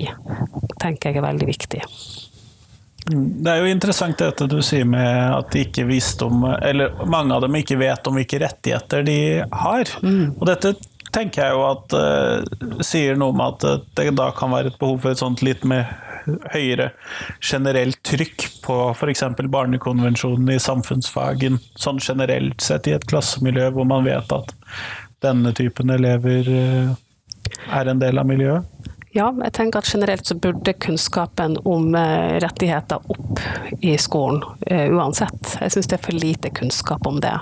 tenker 0.82 1.12
jeg 1.12 1.20
er 1.20 1.28
veldig 1.28 1.50
viktig. 1.50 1.84
Det 3.08 3.52
er 3.52 3.62
jo 3.64 3.72
interessant 3.72 4.20
dette 4.20 4.50
du 4.52 4.60
sier 4.66 4.88
med 4.88 5.08
at 5.32 5.54
de 5.54 5.62
ikke 5.64 5.86
visste 5.88 6.26
om 6.28 6.42
Eller 6.44 6.92
mange 7.08 7.32
av 7.38 7.46
dem 7.46 7.56
ikke 7.56 7.78
vet 7.80 8.08
om 8.10 8.18
hvilke 8.20 8.42
rettigheter 8.44 9.06
de 9.08 9.20
har. 9.48 9.94
Mm. 10.04 10.36
Og 10.36 10.44
dette 10.50 10.74
tenker 11.16 11.46
jeg 11.46 11.56
jo 11.56 11.64
at 11.70 11.96
uh, 11.96 12.82
sier 12.84 13.16
noe 13.16 13.32
om 13.32 13.46
at 13.46 13.64
det 13.96 14.12
da 14.18 14.28
kan 14.36 14.52
være 14.52 14.74
et 14.74 14.82
behov 14.82 15.00
for 15.06 15.16
et 15.16 15.24
sånt 15.24 15.44
litt 15.46 15.64
mer 15.68 15.88
høyere 16.52 16.90
generelt 17.40 18.00
trykk 18.04 18.48
på 18.66 18.78
f.eks. 18.92 19.24
barnekonvensjonen 19.48 20.52
i 20.52 20.60
samfunnsfagen, 20.60 21.60
sånn 21.80 22.02
generelt 22.04 22.64
sett 22.64 22.90
i 22.90 22.96
et 22.98 23.08
klassemiljø 23.08 23.70
hvor 23.78 23.88
man 23.88 24.08
vet 24.08 24.34
at 24.36 24.52
denne 25.24 25.54
typen 25.54 25.90
elever 25.90 26.50
eh, 26.50 26.92
er 27.74 27.90
en 27.90 28.02
del 28.02 28.20
av 28.22 28.28
miljøet? 28.30 28.74
Ja, 29.16 29.32
jeg 29.32 29.54
tenker 29.56 29.82
at 29.82 29.90
generelt 29.90 30.28
så 30.30 30.36
burde 30.38 30.76
kunnskapen 30.78 31.56
om 31.66 31.96
eh, 31.98 32.38
rettigheter 32.44 33.02
opp 33.02 33.40
i 33.82 33.96
skolen 34.02 34.44
uh, 34.44 34.88
uansett. 34.94 35.56
Jeg 35.62 35.74
syns 35.74 35.90
det 35.90 35.96
er 35.98 36.04
for 36.04 36.18
lite 36.18 36.52
kunnskap 36.56 37.06
om 37.08 37.20
det. 37.22 37.34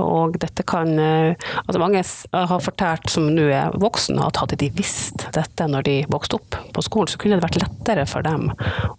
Og 0.00 0.36
dette 0.40 0.64
kan 0.66 0.88
altså 0.96 1.80
Mange 1.82 2.00
har 2.32 2.62
fortalt 2.64 3.10
som 3.12 3.26
nå 3.34 3.44
er 3.52 3.76
voksne 3.80 4.24
at 4.24 4.40
hadde 4.40 4.58
de 4.62 4.70
visst 4.76 5.26
dette 5.36 5.68
når 5.68 5.86
de 5.88 5.96
vokste 6.12 6.38
opp 6.38 6.58
på 6.72 6.84
skolen, 6.86 7.12
så 7.12 7.20
kunne 7.20 7.38
det 7.38 7.44
vært 7.44 7.60
lettere 7.60 8.06
for 8.08 8.24
dem 8.24 8.48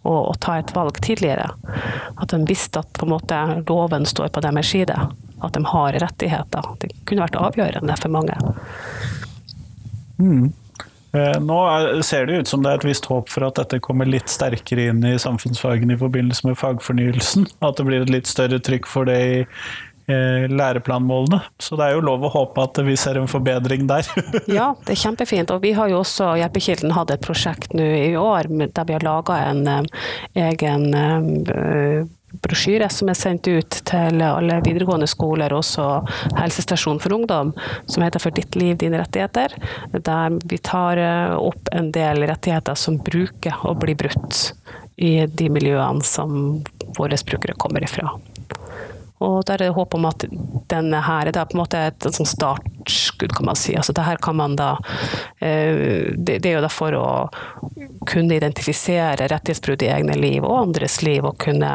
å, 0.04 0.14
å 0.14 0.34
ta 0.38 0.60
et 0.62 0.74
valg 0.78 1.02
tidligere. 1.06 1.50
At 2.14 2.34
de 2.34 2.44
visste 2.46 2.84
at 2.84 2.94
på 2.94 3.08
en 3.08 3.16
måte 3.16 3.42
loven 3.66 4.06
står 4.10 4.30
på 4.36 4.46
deres 4.46 4.70
side. 4.76 5.00
At 5.44 5.56
de 5.56 5.66
har 5.68 5.98
rettigheter. 6.00 6.70
Det 6.80 6.94
kunne 7.06 7.26
vært 7.26 7.40
avgjørende 7.40 7.98
for 8.00 8.14
mange. 8.14 8.38
Mm. 10.20 10.54
Eh, 11.16 11.40
nå 11.40 11.60
ser 12.04 12.26
det 12.26 12.38
ut 12.38 12.48
som 12.48 12.64
det 12.64 12.72
er 12.72 12.82
et 12.82 12.88
visst 12.90 13.08
håp 13.12 13.30
for 13.32 13.48
at 13.48 13.60
dette 13.60 13.80
kommer 13.84 14.08
litt 14.10 14.32
sterkere 14.32 14.90
inn 14.92 15.04
i 15.08 15.16
samfunnsfagene 15.22 15.96
i 15.96 16.00
forbindelse 16.02 16.48
med 16.50 16.60
fagfornyelsen. 16.60 17.48
At 17.64 17.80
det 17.80 17.88
blir 17.88 18.06
et 18.06 18.14
litt 18.14 18.32
større 18.32 18.60
trykk 18.64 18.90
for 18.90 19.08
det 19.08 19.20
i 19.24 19.38
eh, 19.46 20.48
læreplanmålene. 20.52 21.40
Så 21.62 21.80
det 21.80 21.88
er 21.88 21.96
jo 21.96 22.08
lov 22.10 22.26
å 22.28 22.34
håpe 22.34 22.66
at 22.68 22.82
vi 22.88 22.98
ser 23.00 23.22
en 23.22 23.32
forbedring 23.32 23.88
der. 23.92 24.10
ja, 24.58 24.74
det 24.84 24.98
er 24.98 25.04
kjempefint. 25.06 25.54
Og 25.56 25.64
vi 25.64 25.76
har 25.78 25.92
jo 25.94 26.02
også, 26.02 26.34
Hjelpekilden 26.42 26.96
hatt 26.98 27.14
et 27.16 27.24
prosjekt 27.24 27.78
nå 27.78 27.86
i 27.86 28.12
år 28.20 28.52
der 28.66 28.90
vi 28.90 28.98
har 28.98 29.08
laga 29.08 29.40
en 29.54 29.66
eh, 29.72 30.12
egen 30.50 30.92
brosjyre 32.44 32.90
som 32.92 33.10
er 33.12 33.18
sendt 33.20 33.48
ut 33.48 33.80
til 33.88 34.22
alle 34.26 34.60
videregående 34.66 35.08
skoler, 35.10 35.54
også 35.56 36.02
helsestasjon 36.38 37.02
for 37.04 37.16
ungdom, 37.16 37.54
som 37.88 38.04
heter 38.04 38.20
'For 38.20 38.32
ditt 38.32 38.56
liv, 38.56 38.78
dine 38.78 39.00
rettigheter'. 39.00 39.56
Der 39.94 40.40
vi 40.46 40.58
tar 40.58 40.98
eh, 40.98 41.36
opp 41.38 41.70
en 41.72 41.92
del 41.92 42.28
rettigheter 42.28 42.76
som 42.76 42.98
bruker 42.98 43.54
å 43.64 43.76
bli 43.80 43.96
brutt 43.96 44.54
i 44.98 45.26
de 45.26 45.50
miljøene 45.50 46.04
som 46.04 46.64
våre 46.98 47.18
brukere 47.26 47.58
kommer 47.58 47.84
ifra. 47.84 48.10
Og 49.26 49.46
der 49.48 49.58
er 49.58 49.66
det 49.66 49.76
håp 49.76 49.96
om 49.98 50.06
at 50.10 50.26
denne 50.72 51.02
her 51.06 51.30
er 51.32 51.38
på 51.46 51.58
en 51.58 51.62
måte 51.64 51.82
et, 51.90 51.98
et 52.06 52.18
sånn 52.18 52.30
startskudd, 52.30 53.34
kan 53.36 53.50
man 53.50 53.60
si. 53.60 53.76
Altså 53.78 53.96
det 53.96 54.06
her 54.06 54.22
kan 54.24 54.38
man 54.38 54.58
da 54.60 54.76
eh, 55.40 56.14
Det, 56.16 56.40
det 56.44 56.52
er 56.52 56.58
jo 56.58 56.66
da 56.66 56.72
for 56.72 56.98
å 57.00 57.08
kunne 58.06 58.38
identifisere 58.38 59.30
rettighetsbrudd 59.32 59.86
i 59.86 59.92
egne 59.96 60.18
liv 60.20 60.46
og 60.46 60.58
andres 60.60 61.00
liv, 61.06 61.26
og 61.26 61.40
kunne 61.42 61.72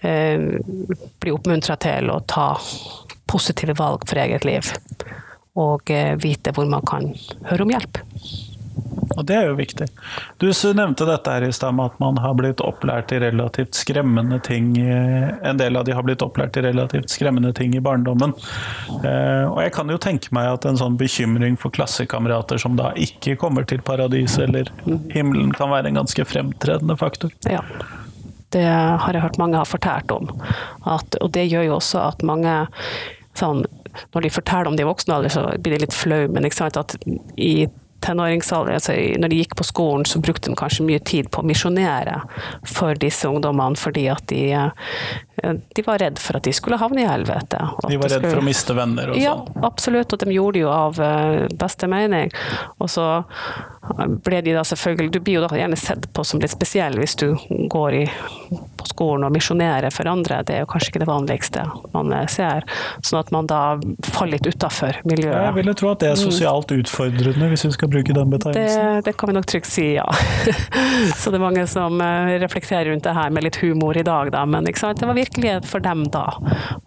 eh, 0.00 0.46
bli 1.20 1.34
oppmuntra 1.34 1.76
til 1.80 2.10
å 2.12 2.20
ta 2.28 2.52
positive 3.30 3.76
valg 3.78 4.06
for 4.08 4.20
eget 4.22 4.46
liv. 4.48 4.72
Og 5.60 5.90
eh, 5.92 6.14
vite 6.20 6.54
hvor 6.56 6.68
man 6.70 6.86
kan 6.86 7.12
høre 7.50 7.66
om 7.66 7.74
hjelp. 7.76 8.00
Og 9.20 9.26
det 9.28 9.36
er 9.36 9.50
jo 9.50 9.56
viktig. 9.58 9.86
Du 10.40 10.48
nevnte 10.48 11.04
dette 11.04 11.34
her 11.34 11.44
i 11.44 11.52
stad 11.52 11.76
med 11.76 11.92
at 11.92 11.98
man 12.00 12.18
har 12.24 12.36
blitt 12.38 12.62
opplært 12.64 13.12
i 13.12 13.20
relativt 13.20 13.76
skremmende 13.76 14.38
ting 14.46 14.72
En 14.80 15.58
del 15.60 15.76
av 15.76 15.84
de 15.84 15.92
har 15.96 16.04
blitt 16.06 16.22
opplært 16.24 16.56
i 16.56 16.64
relativt 16.64 17.12
skremmende 17.12 17.52
ting 17.56 17.74
i 17.76 17.82
barndommen. 17.84 18.32
Eh, 19.04 19.44
og 19.44 19.60
jeg 19.60 19.74
kan 19.76 19.92
jo 19.92 19.98
tenke 20.00 20.32
meg 20.36 20.48
at 20.54 20.66
en 20.68 20.78
sånn 20.80 20.96
bekymring 21.00 21.58
for 21.60 21.74
klassekamerater 21.74 22.60
som 22.62 22.78
da 22.80 22.94
ikke 22.96 23.36
kommer 23.40 23.66
til 23.68 23.82
paradis 23.84 24.38
eller 24.40 24.70
himmelen, 25.12 25.52
kan 25.56 25.72
være 25.72 25.90
en 25.90 26.00
ganske 26.00 26.24
fremtredende 26.24 26.96
faktor. 27.00 27.34
Ja. 27.50 27.64
Det 28.50 28.64
har 28.66 29.14
jeg 29.14 29.22
hørt 29.22 29.38
mange 29.38 29.60
har 29.60 29.68
fortalt 29.68 30.10
om. 30.14 30.30
At, 30.88 31.18
og 31.20 31.30
det 31.36 31.46
gjør 31.50 31.68
jo 31.68 31.76
også 31.76 32.06
at 32.08 32.24
mange 32.26 32.56
sånn 33.38 33.62
når 34.14 34.26
de 34.26 34.32
forteller 34.32 34.70
om 34.70 34.76
de 34.78 34.86
voksne 34.86 35.18
så 35.32 35.44
blir 35.58 35.76
de 35.76 35.84
litt 35.84 35.94
flau, 35.96 36.24
men 36.30 36.46
ikke 36.46 36.60
sant, 36.60 36.78
at 36.78 36.96
i 37.34 37.66
tenåringsalder, 38.04 38.78
altså 38.78 38.96
når 39.20 39.32
de 39.32 39.40
gikk 39.42 39.56
på 39.58 39.66
skolen, 39.68 40.06
så 40.08 40.22
brukte 40.22 40.50
de 40.50 40.58
kanskje 40.58 40.86
mye 40.88 41.02
tid 41.04 41.30
på 41.32 41.42
å 41.42 41.48
misjonere 41.48 42.20
for 42.68 42.98
disse 43.00 43.28
ungdommene, 43.28 43.78
fordi 43.78 44.06
at 44.12 44.26
de, 44.32 44.42
eh, 44.56 44.70
de 45.74 45.82
var 45.86 45.98
redd 45.98 46.18
for 46.18 46.38
at 46.38 46.44
de 46.44 46.52
skulle 46.52 46.78
havne 46.80 47.04
i 47.04 47.08
helvete. 47.08 47.60
De 47.88 47.98
var 48.00 48.12
redd 48.12 48.26
for 48.26 48.40
å 48.40 48.44
miste 48.44 48.74
venner 48.76 49.10
og 49.10 49.16
sånn? 49.16 49.24
Ja, 49.24 49.34
absolutt, 49.66 50.12
og 50.12 50.22
de 50.22 50.34
gjorde 50.34 50.58
det 50.58 50.64
jo 50.64 50.72
av 50.72 51.00
eh, 51.04 51.46
beste 51.60 51.88
mening. 51.90 52.32
Og 52.78 52.90
så 52.92 53.06
ble 54.24 54.40
de 54.44 54.52
da 54.54 54.62
selvfølgelig 54.66 55.12
Du 55.12 55.18
blir 55.24 55.38
jo 55.38 55.42
da 55.46 55.56
gjerne 55.56 55.78
sett 55.78 56.04
på 56.14 56.22
som 56.26 56.40
litt 56.42 56.52
spesiell 56.52 56.98
hvis 57.00 57.16
du 57.18 57.26
går 57.72 57.96
i, 57.96 58.02
på 58.50 58.88
skolen 58.90 59.24
og 59.26 59.34
misjonerer 59.34 59.90
for 59.94 60.08
andre. 60.10 60.42
Det 60.46 60.58
er 60.58 60.64
jo 60.64 60.70
kanskje 60.70 60.92
ikke 60.92 61.02
det 61.04 61.10
vanligste 61.10 61.64
man 61.94 62.12
eh, 62.14 62.26
ser. 62.30 62.66
Sånn 63.06 63.20
at 63.22 63.32
man 63.34 63.48
da 63.50 63.62
faller 64.12 64.38
litt 64.38 64.50
utafor 64.50 65.00
miljøet. 65.08 65.48
Jeg 65.48 65.56
ville 65.58 65.76
tro 65.78 65.92
at 65.94 66.04
det 66.04 66.12
er 66.12 66.18
mm. 66.18 66.22
sosialt 66.22 66.74
utfordrende, 66.76 67.50
hvis 67.52 67.66
vi 67.68 67.72
skal 67.76 67.92
bruke 67.92 68.16
den 68.16 68.34
betegnelsen. 68.34 69.00
Det, 69.00 69.08
det 69.10 69.16
kan 69.20 69.32
vi 69.32 69.38
nok 69.38 69.48
trygt 69.50 69.70
si, 69.70 69.88
ja. 69.96 70.06
Så 71.20 71.32
det 71.32 71.40
er 71.40 71.44
mange 71.44 71.66
som 71.70 72.00
eh, 72.04 72.36
reflekterer 72.42 72.90
rundt 72.92 73.06
det 73.06 73.16
her 73.16 73.32
med 73.34 73.48
litt 73.48 73.60
humor 73.64 73.96
i 73.96 74.06
dag, 74.06 74.32
da. 74.34 74.44
Men 74.48 74.68
det 74.68 75.06
var 75.06 75.16
virkelighet 75.30 75.66
for 75.66 75.80
dem 75.80 76.04
da. 76.10 76.34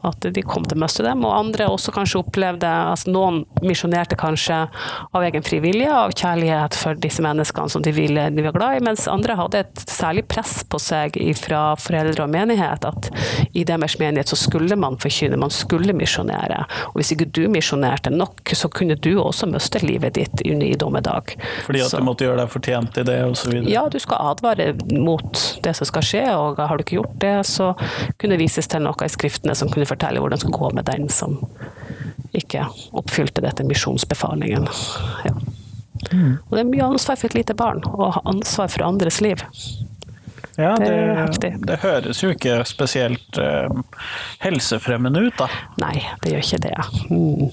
At 0.03 0.19
de 0.21 0.41
kom 0.41 0.65
til 0.65 0.77
å 0.77 0.83
møte 0.83 1.03
dem. 1.03 1.23
Og 1.25 1.35
andre 1.35 1.67
også 1.71 1.93
kanskje 1.95 2.21
opplevde 2.23 2.67
altså 2.67 3.12
Noen 3.13 3.43
misjonerte 3.62 4.15
kanskje 4.15 4.67
av 5.13 5.23
egen 5.23 5.43
fri 5.43 5.59
vilje, 5.63 5.89
av 5.91 6.12
kjærlighet 6.12 6.75
for 6.75 6.97
disse 7.00 7.21
menneskene 7.23 7.69
som 7.69 7.83
de 7.83 7.91
ville 7.93 8.29
de 8.33 8.45
var 8.45 8.55
glad 8.55 8.77
i, 8.77 8.83
mens 8.83 9.07
andre 9.12 9.35
hadde 9.38 9.62
et 9.63 9.83
særlig 9.89 10.25
press 10.31 10.63
på 10.65 10.79
seg 10.81 11.17
fra 11.38 11.75
foreldre 11.79 12.25
og 12.25 12.31
menighet 12.33 12.85
at 12.88 13.09
i 13.53 13.63
deres 13.67 13.97
menighet 14.00 14.31
så 14.31 14.38
skulle 14.39 14.77
man 14.79 14.97
forkynne, 15.01 15.38
man 15.39 15.53
skulle 15.53 15.93
misjonere. 15.95 16.63
Og 16.91 17.00
hvis 17.00 17.13
ikke 17.15 17.29
du 17.35 17.43
misjonerte 17.51 18.12
nok, 18.13 18.41
så 18.55 18.69
kunne 18.73 18.97
du 18.97 19.12
også 19.21 19.50
miste 19.51 19.83
livet 19.83 20.17
ditt 20.17 20.43
i 20.45 20.73
dommedag. 20.79 21.35
Fordi 21.67 21.83
at 21.83 21.93
så, 21.93 22.01
du 22.01 22.07
måtte 22.07 22.25
gjøre 22.27 22.41
deg 22.43 22.53
fortjent 22.53 23.00
i 23.01 23.05
det 23.07 23.19
osv.? 23.27 23.53
Ja, 23.69 23.85
du 23.91 24.00
skal 24.01 24.31
advare 24.33 24.71
mot 24.91 25.43
det 25.63 25.75
som 25.77 25.89
skal 25.89 26.07
skje, 26.07 26.25
og 26.33 26.62
har 26.63 26.79
du 26.79 26.85
ikke 26.85 27.00
gjort 27.01 27.17
det, 27.21 27.35
så 27.50 27.73
kunne 28.21 28.32
det 28.33 28.41
vises 28.41 28.69
til 28.69 28.83
noe 28.83 29.05
i 29.05 29.11
skriftene 29.11 29.55
som 29.57 29.71
kunne 29.71 29.87
fortelle 29.89 30.21
hvordan 30.21 30.37
det 30.37 30.43
skulle 30.43 30.61
gå 30.61 30.71
med 30.77 30.89
den 30.89 31.09
som 31.13 31.37
ikke 32.33 32.65
oppfylte 32.97 33.43
dette 33.45 33.65
misjonsbefalingen. 33.67 34.67
Ja. 35.25 35.33
Mm. 36.11 36.37
Og 36.49 36.55
det 36.55 36.61
er 36.63 36.69
mye 36.69 36.91
ansvar 36.93 37.17
for 37.19 37.29
et 37.29 37.37
lite 37.37 37.55
barn, 37.57 37.83
å 37.85 38.09
ha 38.17 38.23
ansvar 38.29 38.71
for 38.73 38.85
andres 38.85 39.21
liv. 39.23 39.43
Ja, 40.55 40.75
det, 40.77 41.55
det, 41.65 41.79
høres 41.81 42.19
jo 42.21 42.29
ikke 42.33 42.59
spesielt 42.69 43.37
eh, 43.41 43.71
helsefremmende 44.43 45.23
ut, 45.25 45.37
da. 45.39 45.47
Nei, 45.81 45.95
det 46.21 46.35
gjør 46.35 46.43
ikke 46.45 46.59
det. 46.67 46.75
Mm. 47.09 47.47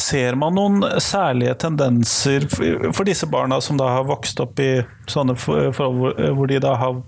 Ser 0.00 0.38
man 0.40 0.56
noen 0.56 0.86
særlige 1.04 1.52
tendenser 1.66 2.46
for 2.48 3.04
disse 3.04 3.28
barna 3.28 3.60
som 3.60 3.76
da 3.76 3.90
har 3.92 4.08
vokst 4.08 4.40
opp 4.40 4.62
i 4.64 4.78
sånne 5.10 5.36
forhold 5.36 6.16
hvor 6.32 6.48
de 6.48 6.62
da 6.64 6.78
har 6.80 7.02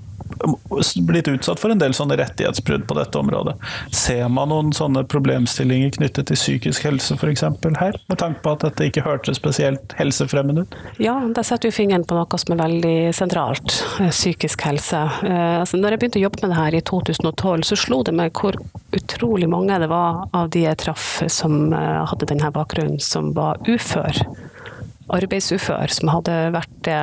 blitt 1.09 1.29
utsatt 1.29 1.61
for 1.61 1.73
en 1.73 1.81
del 1.81 1.95
sånne 1.97 2.17
rettighetsbrudd 2.21 2.87
på 2.89 2.97
dette 2.99 3.19
området. 3.19 3.55
Ser 3.95 4.29
man 4.33 4.51
noen 4.53 4.73
sånne 4.77 5.05
problemstillinger 5.11 5.95
knyttet 5.99 6.31
til 6.31 6.39
psykisk 6.39 6.87
helse 6.89 7.17
f.eks. 7.19 7.45
her, 7.81 7.99
med 8.11 8.21
tanke 8.21 8.43
på 8.45 8.55
at 8.55 8.67
dette 8.67 8.89
ikke 8.91 9.05
hørtes 9.07 9.41
spesielt 9.41 9.95
helsefremmende 9.99 10.65
ut? 10.65 10.79
Ja, 11.03 11.17
der 11.35 11.47
setter 11.47 11.71
du 11.71 11.77
fingeren 11.77 12.07
på 12.09 12.19
noe 12.19 12.41
som 12.41 12.57
er 12.57 12.63
veldig 12.65 12.97
sentralt, 13.17 13.79
eh, 14.01 14.11
psykisk 14.11 14.65
helse. 14.67 15.03
Eh, 15.27 15.61
altså, 15.61 15.81
når 15.81 15.95
jeg 15.95 16.05
begynte 16.05 16.23
å 16.23 16.25
jobbe 16.27 16.43
med 16.43 16.55
det 16.55 16.61
her 16.61 16.79
i 16.79 16.85
2012, 16.93 17.67
så 17.71 17.79
slo 17.79 18.03
det 18.07 18.17
meg 18.17 18.35
hvor 18.39 18.59
utrolig 18.95 19.49
mange 19.51 19.79
det 19.83 19.91
var 19.91 20.25
av 20.35 20.51
de 20.55 20.65
jeg 20.65 20.81
traff 20.85 21.09
som 21.33 21.73
eh, 21.73 22.03
hadde 22.11 22.31
denne 22.31 22.51
bakgrunnen, 22.55 23.01
som 23.03 23.33
var 23.37 23.61
ufør 23.69 24.25
arbeidsufør 25.13 25.93
som 25.93 26.11
hadde 26.13 26.37
vært 26.55 26.77
det 26.87 27.01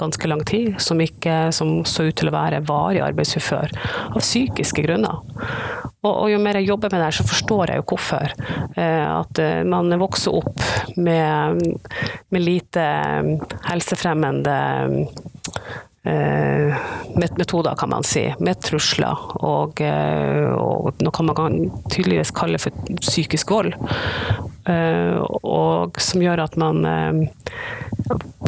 ganske 0.00 0.30
lang 0.30 0.44
tid, 0.46 0.76
som, 0.82 1.00
ikke, 1.02 1.50
som 1.54 1.80
så 1.88 2.08
ut 2.08 2.18
til 2.20 2.30
å 2.30 2.34
være 2.34 2.62
varig 2.68 3.02
arbeidsufør 3.04 3.72
av 4.10 4.20
psykiske 4.22 4.84
grunner. 4.86 5.22
Og, 6.00 6.12
og, 6.14 6.26
jo 6.32 6.38
mer 6.40 6.56
jeg 6.60 6.70
jobber 6.70 6.92
med 6.92 7.00
det, 7.00 7.08
her, 7.10 7.18
så 7.18 7.26
forstår 7.28 7.72
jeg 7.72 7.82
jo 7.82 7.88
hvorfor. 7.92 8.36
Eh, 8.80 9.04
at 9.04 9.40
eh, 9.42 9.60
man 9.68 9.92
vokser 10.00 10.38
opp 10.38 10.62
med, 10.96 11.60
med 12.32 12.46
lite 12.46 12.86
helsefremmende 13.68 14.60
Eh, 14.80 15.06
metoder, 16.04 17.74
kan 17.76 17.90
man 17.90 18.04
si, 18.04 18.24
med 18.40 18.60
trusler 18.64 19.24
og, 19.44 19.80
eh, 19.84 20.48
og 20.54 21.02
noe 21.04 21.26
man 21.26 21.36
kan 21.36 21.58
tydeligvis 21.92 22.32
kalle 22.36 22.60
for 22.62 22.72
psykisk 23.00 23.52
vold. 23.52 23.74
Eh, 24.70 25.20
og 25.44 26.00
som 26.00 26.24
gjør 26.24 26.44
at 26.46 26.56
man 26.60 26.84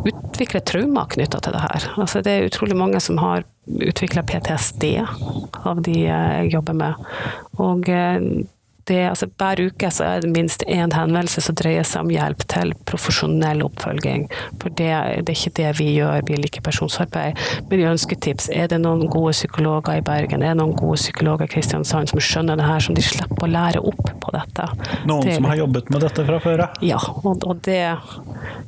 utvikler 0.02 0.64
traumer 0.64 1.11
knytta 1.12 1.42
til 1.42 1.54
det 1.54 1.62
her. 1.62 1.90
Altså, 2.00 2.23
det 2.25 2.32
er 2.32 2.49
utrolig 2.49 2.78
mange 2.78 3.00
som 3.04 3.21
har 3.23 3.44
utvikla 3.68 4.25
PTSD 4.26 4.87
av 5.62 5.85
de 5.85 5.99
jeg 6.06 6.50
jobber 6.56 6.78
med. 6.78 7.12
Og 7.62 7.92
det, 8.89 9.01
altså, 9.09 9.29
hver 9.39 9.61
uke 9.69 9.91
så 9.95 10.07
er 10.07 10.25
det 10.25 10.31
minst 10.33 10.65
én 10.67 10.93
henvendelse 10.95 11.43
som 11.45 11.57
dreier 11.59 11.87
seg 11.87 12.07
om 12.07 12.12
hjelp 12.12 12.45
til 12.51 12.73
profesjonell 12.89 13.62
oppfølging. 13.67 14.27
For 14.62 14.75
det, 14.79 14.91
det 15.27 15.35
er 15.35 15.39
ikke 15.39 15.55
det 15.59 15.71
vi 15.79 15.89
gjør, 15.97 16.25
vi 16.29 16.39
liker 16.41 16.65
personsarbeid. 16.67 17.39
Men 17.71 17.83
vi 17.83 17.89
ønsker 17.91 18.19
tips. 18.23 18.49
Er 18.53 18.71
det 18.73 18.81
noen 18.83 19.07
gode 19.12 19.35
psykologer 19.37 20.01
i 20.01 20.05
Bergen? 20.07 20.43
Er 20.43 20.55
det 20.55 20.61
noen 20.62 20.77
gode 20.79 20.99
psykologer 21.01 21.49
i 21.49 21.55
Kristiansand 21.55 22.12
som 22.12 22.23
skjønner 22.23 22.59
det 22.59 22.67
her, 22.67 22.83
som 22.83 22.99
de 22.99 23.05
slipper 23.07 23.47
å 23.47 23.53
lære 23.53 23.83
opp 23.93 24.12
på 24.23 24.35
dette? 24.35 24.69
Noen 25.09 25.29
det, 25.29 25.37
som 25.39 25.49
har 25.51 25.61
jobbet 25.62 25.93
med 25.93 26.07
dette 26.07 26.27
fra 26.29 26.41
før 26.43 26.67
av? 26.67 26.83
Ja, 26.85 27.01
og, 27.23 27.47
og, 27.47 27.62
det 27.67 27.81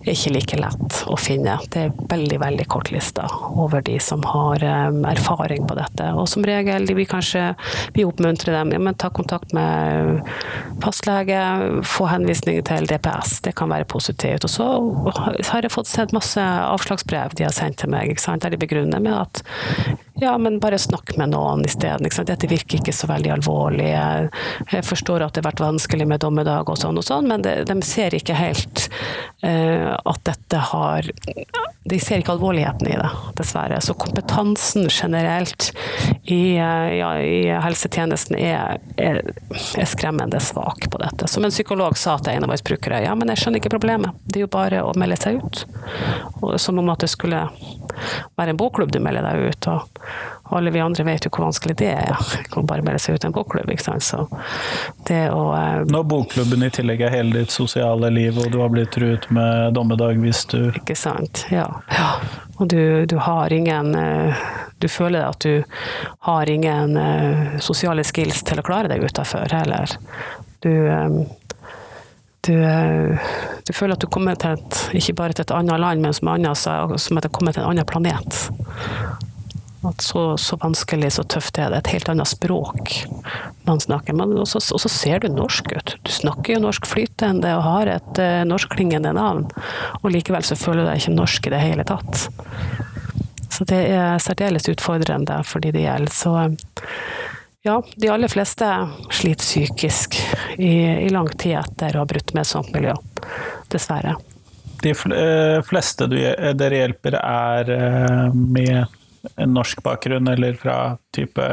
ikke 0.04 0.32
like 0.34 0.58
lett 0.60 0.98
å 1.10 1.16
finne. 1.20 1.56
Det 1.72 1.86
er 1.86 1.94
veldig, 2.10 2.38
veldig 2.42 2.66
kort 2.70 2.90
liste 2.92 3.24
over 3.54 3.84
de 3.84 3.96
som 4.02 4.22
har 4.28 4.62
erfaring 4.64 5.68
på 5.68 5.76
dette. 5.78 6.10
Og 6.12 6.28
som 6.30 6.44
regel, 6.46 6.86
vil 6.94 7.08
kanskje 7.08 7.54
vi 7.96 8.04
oppmuntrer 8.06 8.54
dem 8.58 8.74
ja, 8.74 8.80
men 8.82 8.98
ta 9.00 9.10
kontakt 9.14 9.54
med 9.56 10.20
fastlege, 10.84 11.40
få 11.88 12.08
henvisning 12.12 12.60
til 12.66 12.88
DPS. 12.90 13.38
Det 13.44 13.54
kan 13.58 13.72
være 13.72 13.88
positivt. 13.88 14.44
Og 14.44 14.52
så 14.52 14.68
har 15.50 15.64
jeg 15.64 15.74
fått 15.74 15.90
sett 15.90 16.14
masse 16.16 16.40
avslagsbrev 16.42 17.36
de 17.38 17.48
har 17.48 17.54
sendt 17.54 17.80
til 17.82 17.92
meg, 17.92 18.16
der 18.18 18.54
de 18.54 18.60
begrunner 18.60 19.02
med 19.02 19.14
at 19.16 19.44
ja, 20.20 20.38
men 20.38 20.60
bare 20.62 20.78
snakk 20.78 21.16
med 21.18 21.32
noen 21.32 21.64
isteden. 21.66 22.06
Dette 22.06 22.46
virker 22.46 22.78
ikke 22.78 22.94
så 22.94 23.08
veldig 23.10 23.32
alvorlig. 23.34 23.88
Jeg 23.90 24.84
forstår 24.86 25.24
at 25.24 25.34
det 25.34 25.42
har 25.42 25.50
vært 25.50 25.62
vanskelig 25.64 26.06
med 26.06 26.22
dommedag 26.22 26.70
og 26.70 26.78
sånn 26.78 27.00
og 27.00 27.06
sånn, 27.06 27.26
men 27.32 27.42
de, 27.42 27.74
ser 27.84 28.14
ikke 28.14 28.36
helt 28.38 28.86
uh, 29.42 29.73
at 30.04 30.20
dette 30.26 30.60
har 30.70 31.10
De 31.84 31.98
ser 32.00 32.22
ikke 32.22 32.32
alvorligheten 32.32 32.88
i 32.88 32.96
det, 32.96 33.10
dessverre. 33.36 33.80
Så 33.84 33.94
kompetansen 34.00 34.88
generelt 34.88 35.70
i, 36.22 36.56
uh, 36.56 36.88
ja, 36.96 37.10
i 37.20 37.50
helsetjenesten 37.64 38.38
er, 38.40 38.78
er, 38.96 39.20
er, 39.76 39.88
skremmende 39.88 40.40
svak 40.40 40.88
på 40.90 41.00
dette. 41.02 41.28
Som 41.28 41.44
en 41.44 41.52
psykolog 41.52 41.98
sa 42.00 42.16
til 42.18 42.38
en 42.38 42.46
av 42.46 42.54
våre 42.54 42.64
brukere, 42.64 43.02
ja, 43.04 43.12
men 43.18 43.32
jeg 43.32 43.42
skjønner 43.42 43.60
ikke 43.60 43.74
problemet. 43.76 44.16
Det 44.24 44.40
er 44.40 44.46
jo 44.46 44.52
bare 44.54 44.84
å 44.86 44.94
melde 44.96 45.20
seg 45.20 45.42
ut. 45.42 45.64
Og, 46.40 46.54
som 46.62 46.80
om 46.80 46.88
at 46.94 47.04
det 47.04 47.12
skulle 47.12 47.44
være 48.38 48.54
en 48.54 48.60
bokklubb 48.60 48.94
du 48.94 49.02
melder 49.04 49.28
deg 49.28 49.52
ut. 49.52 49.70
og 49.74 50.00
alle 50.44 50.70
vi 50.70 50.80
andre 50.80 51.04
vet 51.04 51.24
jo 51.24 51.30
hvor 51.32 51.46
vanskelig 51.46 51.76
det 51.80 51.90
er. 51.94 52.16
Jeg 52.36 52.48
kan 52.52 52.66
bare 52.68 52.84
melde 52.84 53.00
seg 53.02 53.16
ut 53.16 53.24
i 53.24 53.28
en 53.28 53.34
bokklubb. 53.34 53.70
ikke 53.72 53.84
sant? 53.84 54.04
Så 54.04 54.26
det 55.08 55.28
å 55.32 55.44
eh, 55.56 55.84
Når 55.88 56.04
bokklubben 56.10 56.66
i 56.66 56.70
tillegg 56.74 57.04
er 57.06 57.14
hele 57.14 57.40
ditt 57.40 57.54
sosiale 57.54 58.10
liv, 58.12 58.38
og 58.38 58.52
du 58.52 58.60
har 58.60 58.72
blitt 58.72 58.92
truet 58.94 59.28
med 59.34 59.72
dommedag 59.76 60.20
hvis 60.20 60.44
du 60.52 60.60
Ikke 60.74 60.96
sant. 60.98 61.46
Ja. 61.52 61.68
ja. 61.88 62.10
Og 62.60 62.68
du, 62.70 63.06
du, 63.10 63.16
har 63.24 63.52
ingen 63.52 63.94
eh, 63.98 64.44
Du 64.78 64.88
føler 64.88 65.24
at 65.24 65.40
du 65.40 65.64
har 66.28 66.50
ingen 66.50 66.96
eh, 67.00 67.56
sosiale 67.64 68.04
skills 68.04 68.44
til 68.44 68.60
å 68.60 68.66
klare 68.66 68.92
deg 68.92 69.04
utafor 69.04 69.48
heller. 69.52 69.96
Du 70.64 70.74
du, 72.44 72.58
du, 73.64 73.72
føler 73.72 73.94
at 73.96 74.02
du 74.02 74.06
kommer 74.12 74.36
til 74.36 74.58
et, 74.58 74.80
ikke 75.00 75.14
bare 75.16 75.32
til 75.32 75.46
et 75.46 75.52
annet 75.56 75.80
land, 75.80 76.02
men 76.04 76.12
som, 76.12 76.28
annet, 76.28 76.60
som 76.60 77.16
at 77.16 77.24
du 77.24 77.30
kommer 77.32 77.56
til 77.56 77.64
en 77.64 77.70
annen 77.70 77.88
planet. 77.88 78.42
At 79.84 80.00
så, 80.00 80.36
så, 80.40 80.56
vanskelig, 80.60 81.12
så 81.16 81.24
tøft 81.28 81.58
er 81.60 81.72
det. 81.72 81.82
Et 81.82 81.92
helt 81.96 82.08
annet 82.08 82.30
språk 82.30 82.94
man 83.68 83.82
snakker. 83.82 84.16
Men 84.16 84.32
også, 84.40 84.62
og 84.74 84.80
så 84.80 84.90
ser 84.92 85.20
du 85.20 85.28
norsk 85.32 85.72
ut. 85.74 85.96
Du 86.04 86.12
snakker 86.12 86.56
jo 86.56 86.62
norsk 86.64 86.88
flytende 86.88 87.52
og 87.58 87.66
har 87.66 87.92
et 87.98 88.22
uh, 88.22 88.40
norskklingende 88.48 89.14
navn. 89.16 89.46
Og 90.02 90.10
likevel 90.14 90.46
så 90.46 90.56
føler 90.58 90.84
du 90.84 90.90
deg 90.90 91.02
ikke 91.02 91.18
norsk 91.18 91.48
i 91.48 91.54
det 91.54 91.62
hele 91.62 91.86
tatt. 91.88 92.26
Så 93.54 93.66
det 93.70 93.84
er 93.94 94.18
særdeles 94.22 94.66
utfordrende 94.72 95.38
for 95.46 95.62
de 95.62 95.70
det 95.74 95.84
gjelder. 95.84 96.14
Så 96.14 96.32
ja, 97.64 97.78
de 97.96 98.10
aller 98.12 98.28
fleste 98.28 98.66
sliter 99.14 99.44
psykisk 99.44 100.18
i, 100.58 100.74
i 101.06 101.08
lang 101.12 101.30
tid 101.38 101.60
etter 101.62 101.96
å 101.96 102.02
ha 102.02 102.08
brutt 102.08 102.34
med 102.34 102.42
et 102.42 102.50
sånt 102.50 102.72
miljø. 102.74 102.92
Dessverre. 103.72 104.16
De 104.84 104.92
eh, 104.92 105.60
fleste 105.64 106.08
dere 106.10 106.80
hjelper 106.82 107.16
er 107.20 107.70
eh, 107.72 108.34
med 108.34 108.98
en 109.36 109.54
norsk 109.56 109.82
bakgrunn, 109.84 110.28
eller 110.28 110.58
fra 110.60 110.96
type 111.14 111.48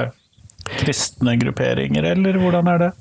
kristne 0.82 1.36
grupperinger, 1.42 2.06
eller 2.14 2.38
hvordan 2.40 2.70
er 2.72 2.84
det? 2.86 2.92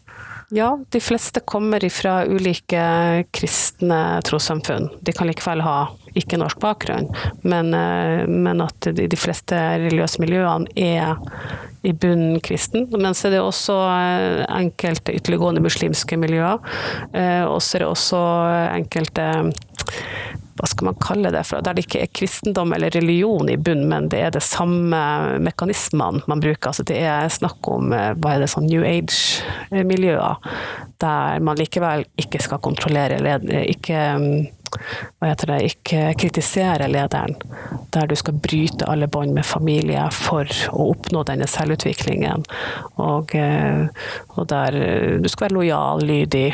Ja, 0.53 0.79
de 0.89 1.01
fleste 1.01 1.41
kommer 1.41 1.85
fra 1.95 2.25
ulike 2.27 2.83
kristne 3.31 4.19
trossamfunn. 4.27 4.89
De 5.01 5.13
kan 5.15 5.29
likevel 5.31 5.63
ha 5.63 5.77
ikke-norsk 6.19 6.59
bakgrunn, 6.59 7.07
men, 7.47 7.71
eh, 7.75 8.27
men, 8.27 8.61
at 8.65 8.89
de, 8.97 9.07
fleste 9.17 9.55
religiøse 9.55 10.19
miljøene 10.19 10.67
er 10.75 11.15
i 11.87 11.93
bunnen 11.93 12.41
kristen. 12.43 12.89
Men 12.91 13.15
så 13.15 13.29
er 13.29 13.37
det 13.37 13.45
også 13.45 13.79
eh, 13.95 14.43
enkelte 14.59 15.15
ytterliggående 15.15 15.63
muslimske 15.63 16.19
miljøer. 16.19 16.59
Eh, 17.15 17.45
og 17.47 17.63
så 17.63 17.79
er 17.79 17.85
det 17.85 17.93
også 17.93 18.25
enkelte 18.75 19.29
hva 20.61 20.69
skal 20.69 20.91
man 20.91 20.99
kalle 21.01 21.33
det, 21.33 21.43
for, 21.49 21.65
der 21.65 21.77
det 21.77 21.87
ikke 21.87 22.03
er 22.05 22.13
kristendom 22.13 22.75
eller 22.77 22.93
religion 22.93 23.49
i 23.49 23.57
bunn, 23.57 23.87
men 23.89 24.11
det 24.13 24.21
er 24.27 24.35
det 24.35 24.45
samme 24.45 25.01
mekanismene 25.41 26.21
man 26.29 26.43
bruker. 26.45 26.71
Altså 26.71 26.85
det 26.89 26.99
er 27.01 27.33
snakk 27.33 27.71
om 27.73 27.95
eh, 27.97 28.13
hva 28.21 28.35
er 28.35 28.45
det, 28.45 28.51
sånn 28.53 28.69
New 28.69 28.85
Age-miljøer, 28.85 30.51
der 31.01 31.45
man 31.47 31.61
likevel 31.61 32.05
ikke 32.21 32.43
skal 32.45 32.61
kontrollere, 32.65 33.39
ikke 33.73 34.01
hva 35.19 35.31
heter 35.31 35.53
det, 35.53 35.59
ikke 35.71 36.03
kritisere 36.21 36.89
lederen, 36.91 37.37
der 37.95 38.09
du 38.11 38.17
skal 38.19 38.39
bryte 38.43 38.89
alle 38.91 39.09
bånd 39.11 39.35
med 39.37 39.47
familie 39.47 40.07
for 40.15 40.49
å 40.71 40.91
oppnå 40.95 41.25
denne 41.29 41.49
selvutviklingen. 41.51 42.47
Og, 43.03 43.35
eh, 43.35 43.87
og, 44.37 44.45
der 44.51 44.79
du 45.21 45.29
skal 45.29 45.49
være 45.49 45.57
lojal, 45.59 46.05
lydig, 46.07 46.49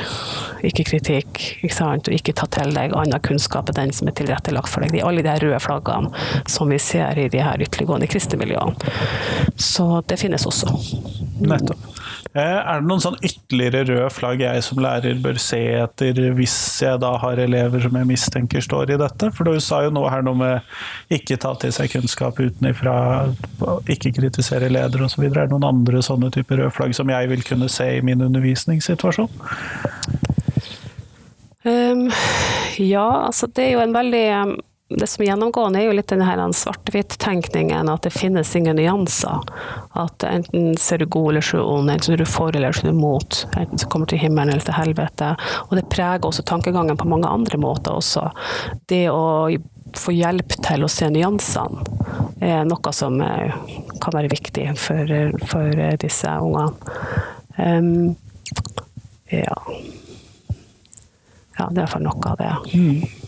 ikke 0.67 0.87
kritikk, 0.93 1.43
ikke 1.63 1.75
sant? 1.75 2.09
og 2.09 2.17
ikke 2.17 2.35
ta 2.37 2.49
til 2.53 2.75
deg 2.77 2.95
annen 2.97 3.23
kunnskap 3.25 3.71
enn 3.71 3.81
den 3.81 3.95
som 3.97 4.11
er 4.11 4.17
tilrettelagt 4.19 4.73
for 4.73 4.85
deg. 4.85 4.95
De, 4.95 5.05
alle 5.05 5.25
de 5.27 5.37
røde 5.43 5.61
flaggene 5.63 6.13
som 6.51 6.71
vi 6.73 6.81
ser 6.83 7.19
i 7.21 7.29
de 7.33 7.43
her 7.43 7.63
ytterliggående 7.63 8.09
kristne 8.11 8.41
miljøene. 8.41 8.75
Så 9.57 10.03
det 10.09 10.21
finnes 10.21 10.47
også. 10.49 10.73
Nettopp. 11.47 11.93
Eh, 12.37 12.43
er 12.43 12.83
det 12.83 12.89
noen 12.89 13.01
sånn 13.01 13.17
ytterligere 13.25 13.87
røde 13.89 14.09
flagg 14.13 14.43
jeg 14.43 14.65
som 14.65 14.81
lærer 14.83 15.17
bør 15.25 15.39
se 15.41 15.61
etter, 15.79 16.19
hvis 16.37 16.57
jeg 16.83 17.01
da 17.01 17.15
har 17.23 17.41
elever 17.41 17.87
som 17.87 17.97
jeg 17.97 18.06
mistenker 18.09 18.63
står 18.65 18.95
i 18.95 18.99
dette? 19.01 19.31
For 19.37 19.49
du 19.49 19.61
sa 19.63 19.83
jo 19.85 19.93
noe 19.95 20.11
her 20.13 20.25
noe 20.27 20.39
med 20.39 21.15
ikke 21.15 21.39
ta 21.43 21.55
til 21.61 21.75
seg 21.75 21.93
kunnskap 21.93 22.39
utenfra, 22.41 22.97
ikke 23.93 24.15
kritisere 24.21 24.71
ledere 24.73 25.09
osv. 25.09 25.27
Er 25.29 25.43
det 25.43 25.51
noen 25.55 25.67
andre 25.69 26.03
sånne 26.05 26.31
typer 26.35 26.63
røde 26.63 26.75
flagg 26.75 26.97
som 26.97 27.11
jeg 27.13 27.33
vil 27.33 27.45
kunne 27.47 27.71
se 27.73 27.89
i 27.99 28.05
min 28.07 28.25
undervisningssituasjon? 28.27 29.31
Um, 31.67 32.07
ja, 32.79 33.27
altså 33.27 33.49
det 33.51 33.65
er 33.65 33.73
jo 33.75 33.83
en 33.83 33.95
veldig 33.97 34.27
det 34.89 35.07
som 35.07 35.23
er 35.23 35.33
gjennomgående, 35.33 35.81
er 35.81 35.89
jo 35.89 35.95
litt 35.99 36.13
den 36.13 36.53
svart-hvitt-tenkningen, 36.55 37.89
at 37.91 38.05
det 38.07 38.13
finnes 38.15 38.53
ingen 38.57 38.77
nyanser. 38.79 39.43
At 39.99 40.23
enten 40.23 40.77
ser 40.79 41.03
du 41.03 41.07
god 41.11 41.31
eller 41.33 41.47
så 41.49 41.63
ond, 41.65 41.91
enten 41.91 42.15
er 42.15 42.23
du 42.23 42.29
for 42.31 42.55
eller 42.55 42.73
så 42.73 42.87
er 42.87 42.95
du 42.95 43.01
mot. 43.01 43.41
Enten 43.59 43.83
så 43.83 43.89
kommer 43.91 44.07
du 44.07 44.15
til 44.15 44.23
himmelen 44.23 44.55
eller 44.55 44.63
til 44.63 44.79
helvete. 44.79 45.33
Og 45.67 45.75
det 45.81 45.89
preger 45.91 46.29
også 46.29 46.47
tankegangen 46.47 46.97
på 46.97 47.09
mange 47.11 47.27
andre 47.27 47.59
måter 47.59 47.99
også. 47.99 48.29
Det 48.87 49.09
å 49.11 49.51
få 49.97 50.15
hjelp 50.15 50.55
til 50.63 50.87
å 50.87 50.93
se 50.93 51.11
nyansene 51.11 51.83
er 52.45 52.67
noe 52.69 52.95
som 52.95 53.19
eh, 53.25 53.59
kan 54.03 54.15
være 54.15 54.31
viktig 54.31 54.69
for, 54.79 55.11
for 55.51 55.85
disse 56.03 56.31
ungene. 56.31 56.75
Um, 57.57 58.17
ja. 59.33 59.55
ja, 61.57 61.69
det 61.73 61.81
er 61.81 61.87
iallfall 61.87 62.05
noe 62.05 62.35
av 62.35 62.37
det. 62.39 62.53
Mm. 62.77 63.26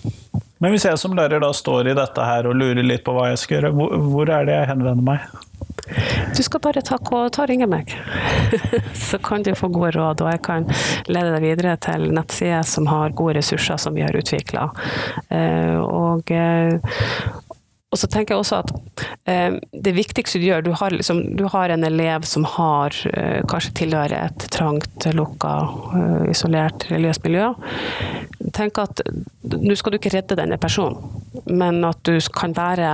Men 0.59 0.75
hvis 0.75 0.89
jeg 0.89 0.99
som 0.99 1.15
lærer 1.15 1.43
da 1.43 1.53
står 1.55 1.93
i 1.93 1.99
dette 1.99 2.25
her 2.25 2.49
og 2.51 2.57
lurer 2.59 2.83
litt 2.83 3.05
på 3.07 3.15
hva 3.15 3.31
jeg 3.31 3.43
skal 3.43 3.59
gjøre, 3.59 3.75
hvor, 3.77 3.95
hvor 4.11 4.33
er 4.35 4.49
det 4.49 4.57
jeg 4.57 4.71
henvender 4.73 5.07
meg? 5.07 5.29
Du 6.37 6.43
skal 6.43 6.61
bare 6.61 6.83
ta, 6.85 6.99
ta 7.33 7.47
ringe 7.49 7.67
meg, 7.71 7.95
så 9.09 9.19
kan 9.23 9.43
du 9.47 9.55
få 9.57 9.71
gode 9.73 9.95
råd. 9.97 10.23
Og 10.25 10.33
jeg 10.35 10.43
kan 10.45 10.69
lede 11.09 11.35
deg 11.35 11.45
videre 11.47 11.77
til 11.83 12.09
nettsider 12.15 12.67
som 12.69 12.89
har 12.91 13.17
gode 13.17 13.39
ressurser 13.39 13.81
som 13.81 13.97
vi 13.97 14.05
har 14.05 14.17
utvikla. 14.17 14.69
Eh, 15.33 15.79
og, 15.81 16.31
eh, 16.31 16.77
og 17.89 18.01
så 18.01 18.11
tenker 18.11 18.35
jeg 18.35 18.43
også 18.43 18.61
at 18.61 19.05
eh, 19.31 19.57
det 19.73 19.95
viktigste 19.97 20.43
du 20.43 20.45
gjør 20.51 20.67
Du 20.67 20.73
har, 20.77 20.93
liksom, 20.93 21.23
du 21.39 21.47
har 21.49 21.73
en 21.73 21.87
elev 21.89 22.27
som 22.29 22.45
har 22.45 22.93
kanskje 23.49 23.77
tilhører 23.85 24.29
et 24.29 24.49
trangt, 24.53 25.09
lukka, 25.17 25.55
isolert 26.29 26.91
religiøst 26.93 27.25
miljø. 27.25 27.55
Tenk 28.55 28.79
at 28.83 29.03
nå 29.49 29.77
skal 29.79 29.95
du 29.95 29.99
ikke 29.99 30.13
redde 30.15 30.39
denne 30.39 30.59
personen, 30.61 31.01
men 31.47 31.83
at 31.87 32.01
du 32.07 32.19
kan 32.35 32.55
være, 32.57 32.93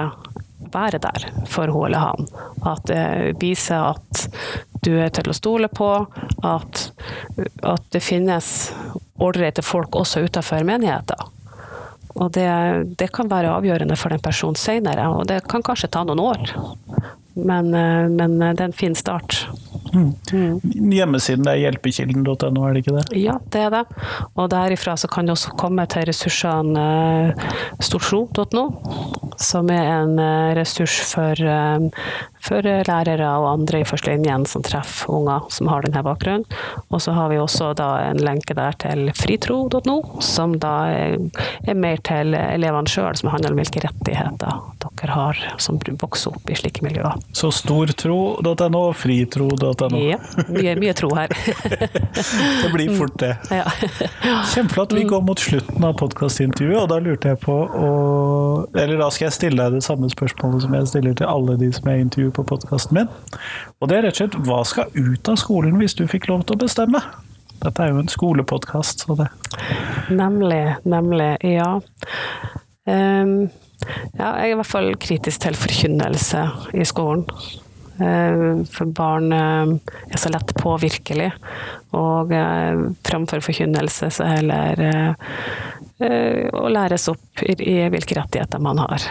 være 0.74 1.00
der 1.02 1.28
for 1.50 1.72
hun 1.72 1.88
eller 1.88 2.04
han. 2.04 2.28
At 2.66 2.86
det 2.90 3.36
viser 3.42 3.92
at 3.94 4.26
du 4.84 4.94
er 5.00 5.12
til 5.14 5.30
å 5.30 5.36
stole 5.36 5.70
på, 5.72 5.90
at, 6.44 6.82
at 7.64 7.86
det 7.94 8.02
finnes 8.04 8.50
ålreite 9.22 9.64
folk 9.64 9.96
også 9.96 10.24
utenfor 10.26 10.66
menigheten. 10.66 11.30
Og 12.14 12.30
det, 12.36 12.46
det, 13.00 13.10
kan 13.14 13.30
være 13.30 13.50
avgjørende 13.56 13.96
for 13.98 14.14
den 14.14 14.22
personen 14.22 14.58
senere, 14.58 15.08
og 15.10 15.26
det 15.26 15.40
kan 15.50 15.64
kanskje 15.66 15.90
ta 15.90 16.04
noen 16.06 16.22
år. 16.22 16.52
Men, 17.34 17.72
eh, 17.74 18.06
men 18.06 18.36
det 18.38 18.60
er 18.60 18.68
en 18.68 18.76
fin 18.76 18.94
start. 18.94 19.48
Mm. 19.94 20.90
Hjemmesiden 20.92 21.48
er 21.50 21.60
hjelpekilden.no, 21.62 22.64
er 22.66 22.74
det 22.74 22.82
ikke 22.84 22.96
det? 22.98 23.04
Ja, 23.22 23.36
det 23.54 23.62
er 23.66 23.72
det. 23.74 23.84
Og 24.34 24.50
derifra 24.52 24.96
så 24.98 25.10
kan 25.10 25.26
du 25.26 25.34
også 25.34 25.54
komme 25.58 25.86
til 25.90 26.08
ressursene 26.10 26.86
storslo.no, 27.82 28.66
som 29.40 29.70
er 29.72 29.90
en 30.00 30.18
eh, 30.22 30.54
ressurs 30.58 30.98
for, 31.12 31.38
eh, 31.38 31.88
for 32.44 32.64
lærere 32.64 33.30
og 33.40 33.48
andre 33.50 33.82
i 33.82 33.88
førstelinjen 33.88 34.46
som 34.48 34.64
treffer 34.64 35.12
unger 35.14 35.48
som 35.54 35.70
har 35.72 35.84
denne 35.86 36.04
bakgrunnen. 36.04 36.46
Og 36.90 37.02
så 37.02 37.14
har 37.16 37.30
vi 37.32 37.40
også 37.40 37.72
en 37.80 38.20
lenke 38.22 38.56
der 38.56 38.76
til 38.80 39.08
fritro.no, 39.16 39.96
som 40.24 40.58
da 40.62 40.74
er, 40.92 41.18
er 41.66 41.78
mer 41.78 42.02
til 42.04 42.34
elevene 42.36 42.90
sjøl, 42.90 43.16
som 43.18 43.32
handler 43.32 43.54
om 43.54 43.62
hvilke 43.62 43.84
rettigheter 43.84 44.62
dere 44.94 45.14
har 45.14 45.40
som 45.58 45.78
vokser 46.00 46.34
opp 46.34 46.50
i 46.50 46.56
slike 46.58 46.84
miljøer. 46.84 47.18
Så 47.36 47.50
stortro.no 47.54 48.80
og 48.80 48.94
fritro.no. 48.98 50.00
Ja, 50.00 50.18
mye, 50.48 50.74
mye 50.80 50.94
tro 50.96 51.10
her. 51.16 51.32
det 52.62 52.70
blir 52.72 52.94
fort 52.98 53.16
det. 53.20 53.34
Ja. 53.50 53.66
Kjempeflott. 54.52 54.94
Vi 54.94 55.04
går 55.08 55.24
mot 55.26 55.40
slutten 55.40 55.84
av 55.84 55.96
podkastintervjuet, 56.00 56.84
og 56.84 56.88
da 56.92 57.00
lurte 57.02 57.34
jeg 57.34 57.40
på 57.42 57.54
å 57.54 57.90
Eller 58.78 58.98
da 59.00 59.08
skal 59.12 59.28
jeg 59.28 59.36
stille 59.36 59.60
deg 59.60 59.78
det 59.78 59.84
samme 59.86 60.08
spørsmålet 60.12 60.64
som 60.64 60.74
jeg 60.76 60.90
stiller 60.90 61.16
til 61.18 61.30
alle 61.30 61.56
de 61.60 61.70
som 61.74 61.90
jeg 61.90 62.06
intervjuer 62.06 62.33
på 62.34 62.46
podkasten 62.48 62.98
min. 62.98 63.12
Og 63.80 63.90
det 63.90 63.98
er 63.98 64.08
rett 64.08 64.18
og 64.18 64.22
slett 64.22 64.40
hva 64.48 64.60
skal 64.68 64.92
ut 64.96 65.30
av 65.30 65.38
skolen 65.40 65.78
hvis 65.80 65.96
du 65.98 66.04
fikk 66.10 66.28
lov 66.30 66.44
til 66.44 66.58
å 66.58 66.64
bestemme? 66.64 67.02
Dette 67.64 67.80
er 67.80 67.92
jo 67.94 68.02
en 68.02 68.10
skolepodkast, 68.12 69.06
så 69.06 69.16
det 69.18 69.30
Nemlig, 70.12 70.64
nemlig. 70.84 71.30
Ja. 71.46 71.78
Um, 72.84 73.36
ja, 74.18 74.34
jeg 74.36 74.50
er 74.50 74.52
i 74.52 74.56
hvert 74.58 74.68
fall 74.68 74.90
kritisk 75.00 75.44
til 75.44 75.56
forkynnelse 75.56 76.42
i 76.76 76.84
skolen. 76.88 77.24
Uh, 77.94 78.64
for 78.66 78.90
barn 78.90 79.30
uh, 79.32 79.94
er 80.10 80.20
så 80.20 80.32
lett 80.34 80.50
påvirkelig, 80.58 81.30
og 81.94 82.34
uh, 82.34 82.88
framfor 83.06 83.44
forkynnelse 83.46 84.10
så 84.18 84.28
heller 84.34 85.14
å 86.02 86.68
læres 86.74 87.06
opp 87.12 87.42
i, 87.46 87.54
i, 87.54 87.74
hvilke 87.92 88.16
rettigheter 88.18 88.62
man 88.62 88.80
har. 88.82 89.04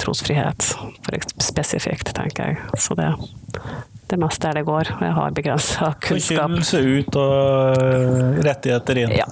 Trosfrihet 0.00 0.70
spesifikt, 1.42 2.14
tenker 2.16 2.52
jeg. 2.52 2.80
Så 2.80 2.96
det, 2.96 3.10
det 4.08 4.16
er 4.16 4.56
det 4.56 4.64
går. 4.64 4.92
Jeg 5.04 5.16
har 5.18 5.36
begrensa 5.36 5.92
kunnskap. 6.00 6.48
Forkynnelse 6.48 6.80
ut 6.80 7.18
og 7.20 8.44
rettigheter 8.46 9.02
inn. 9.04 9.16
Ja. 9.20 9.28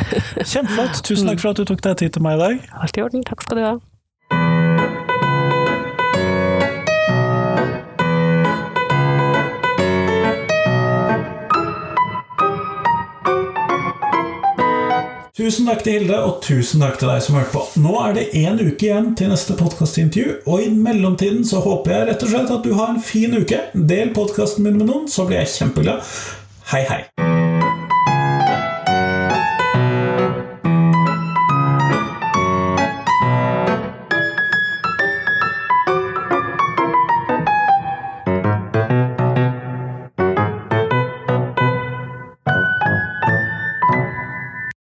Kjempeflott. 0.52 1.02
Tusen 1.02 1.32
takk 1.32 1.42
for 1.42 1.52
at 1.52 1.62
du 1.62 1.66
tok 1.72 1.82
deg 1.82 1.98
tid 2.04 2.14
til 2.14 2.24
meg 2.24 2.38
i 2.38 2.44
dag. 2.44 2.68
Alt 2.84 3.00
i 3.00 3.04
orden. 3.04 3.26
Takk 3.26 3.42
skal 3.42 3.58
du 3.58 3.66
ha. 3.66 3.74
Tusen 15.32 15.64
takk 15.64 15.80
til 15.80 15.94
Hilde, 15.96 16.16
og 16.28 16.42
tusen 16.44 16.82
takk 16.84 16.98
til 17.00 17.08
deg 17.08 17.22
som 17.24 17.38
hørte 17.38 17.54
på. 17.54 17.62
Nå 17.80 17.94
er 18.02 18.18
det 18.18 18.24
én 18.36 18.60
uke 18.60 18.84
igjen 18.84 19.14
til 19.16 19.32
neste 19.32 19.56
podkastintervju, 19.56 20.42
og 20.44 20.66
i 20.66 20.68
mellomtiden 20.68 21.40
så 21.48 21.64
håper 21.64 21.96
jeg 21.96 22.10
rett 22.10 22.28
og 22.28 22.34
slett 22.34 22.54
at 22.58 22.68
du 22.68 22.76
har 22.76 22.92
en 22.92 23.00
fin 23.00 23.40
uke. 23.40 23.64
Del 23.72 24.12
podkasten 24.12 24.68
min 24.68 24.76
med 24.76 24.92
noen, 24.92 25.08
så 25.08 25.24
blir 25.24 25.40
jeg 25.40 25.54
kjempeglad. 25.56 26.04
Hei, 26.74 26.84
hei. 26.84 27.31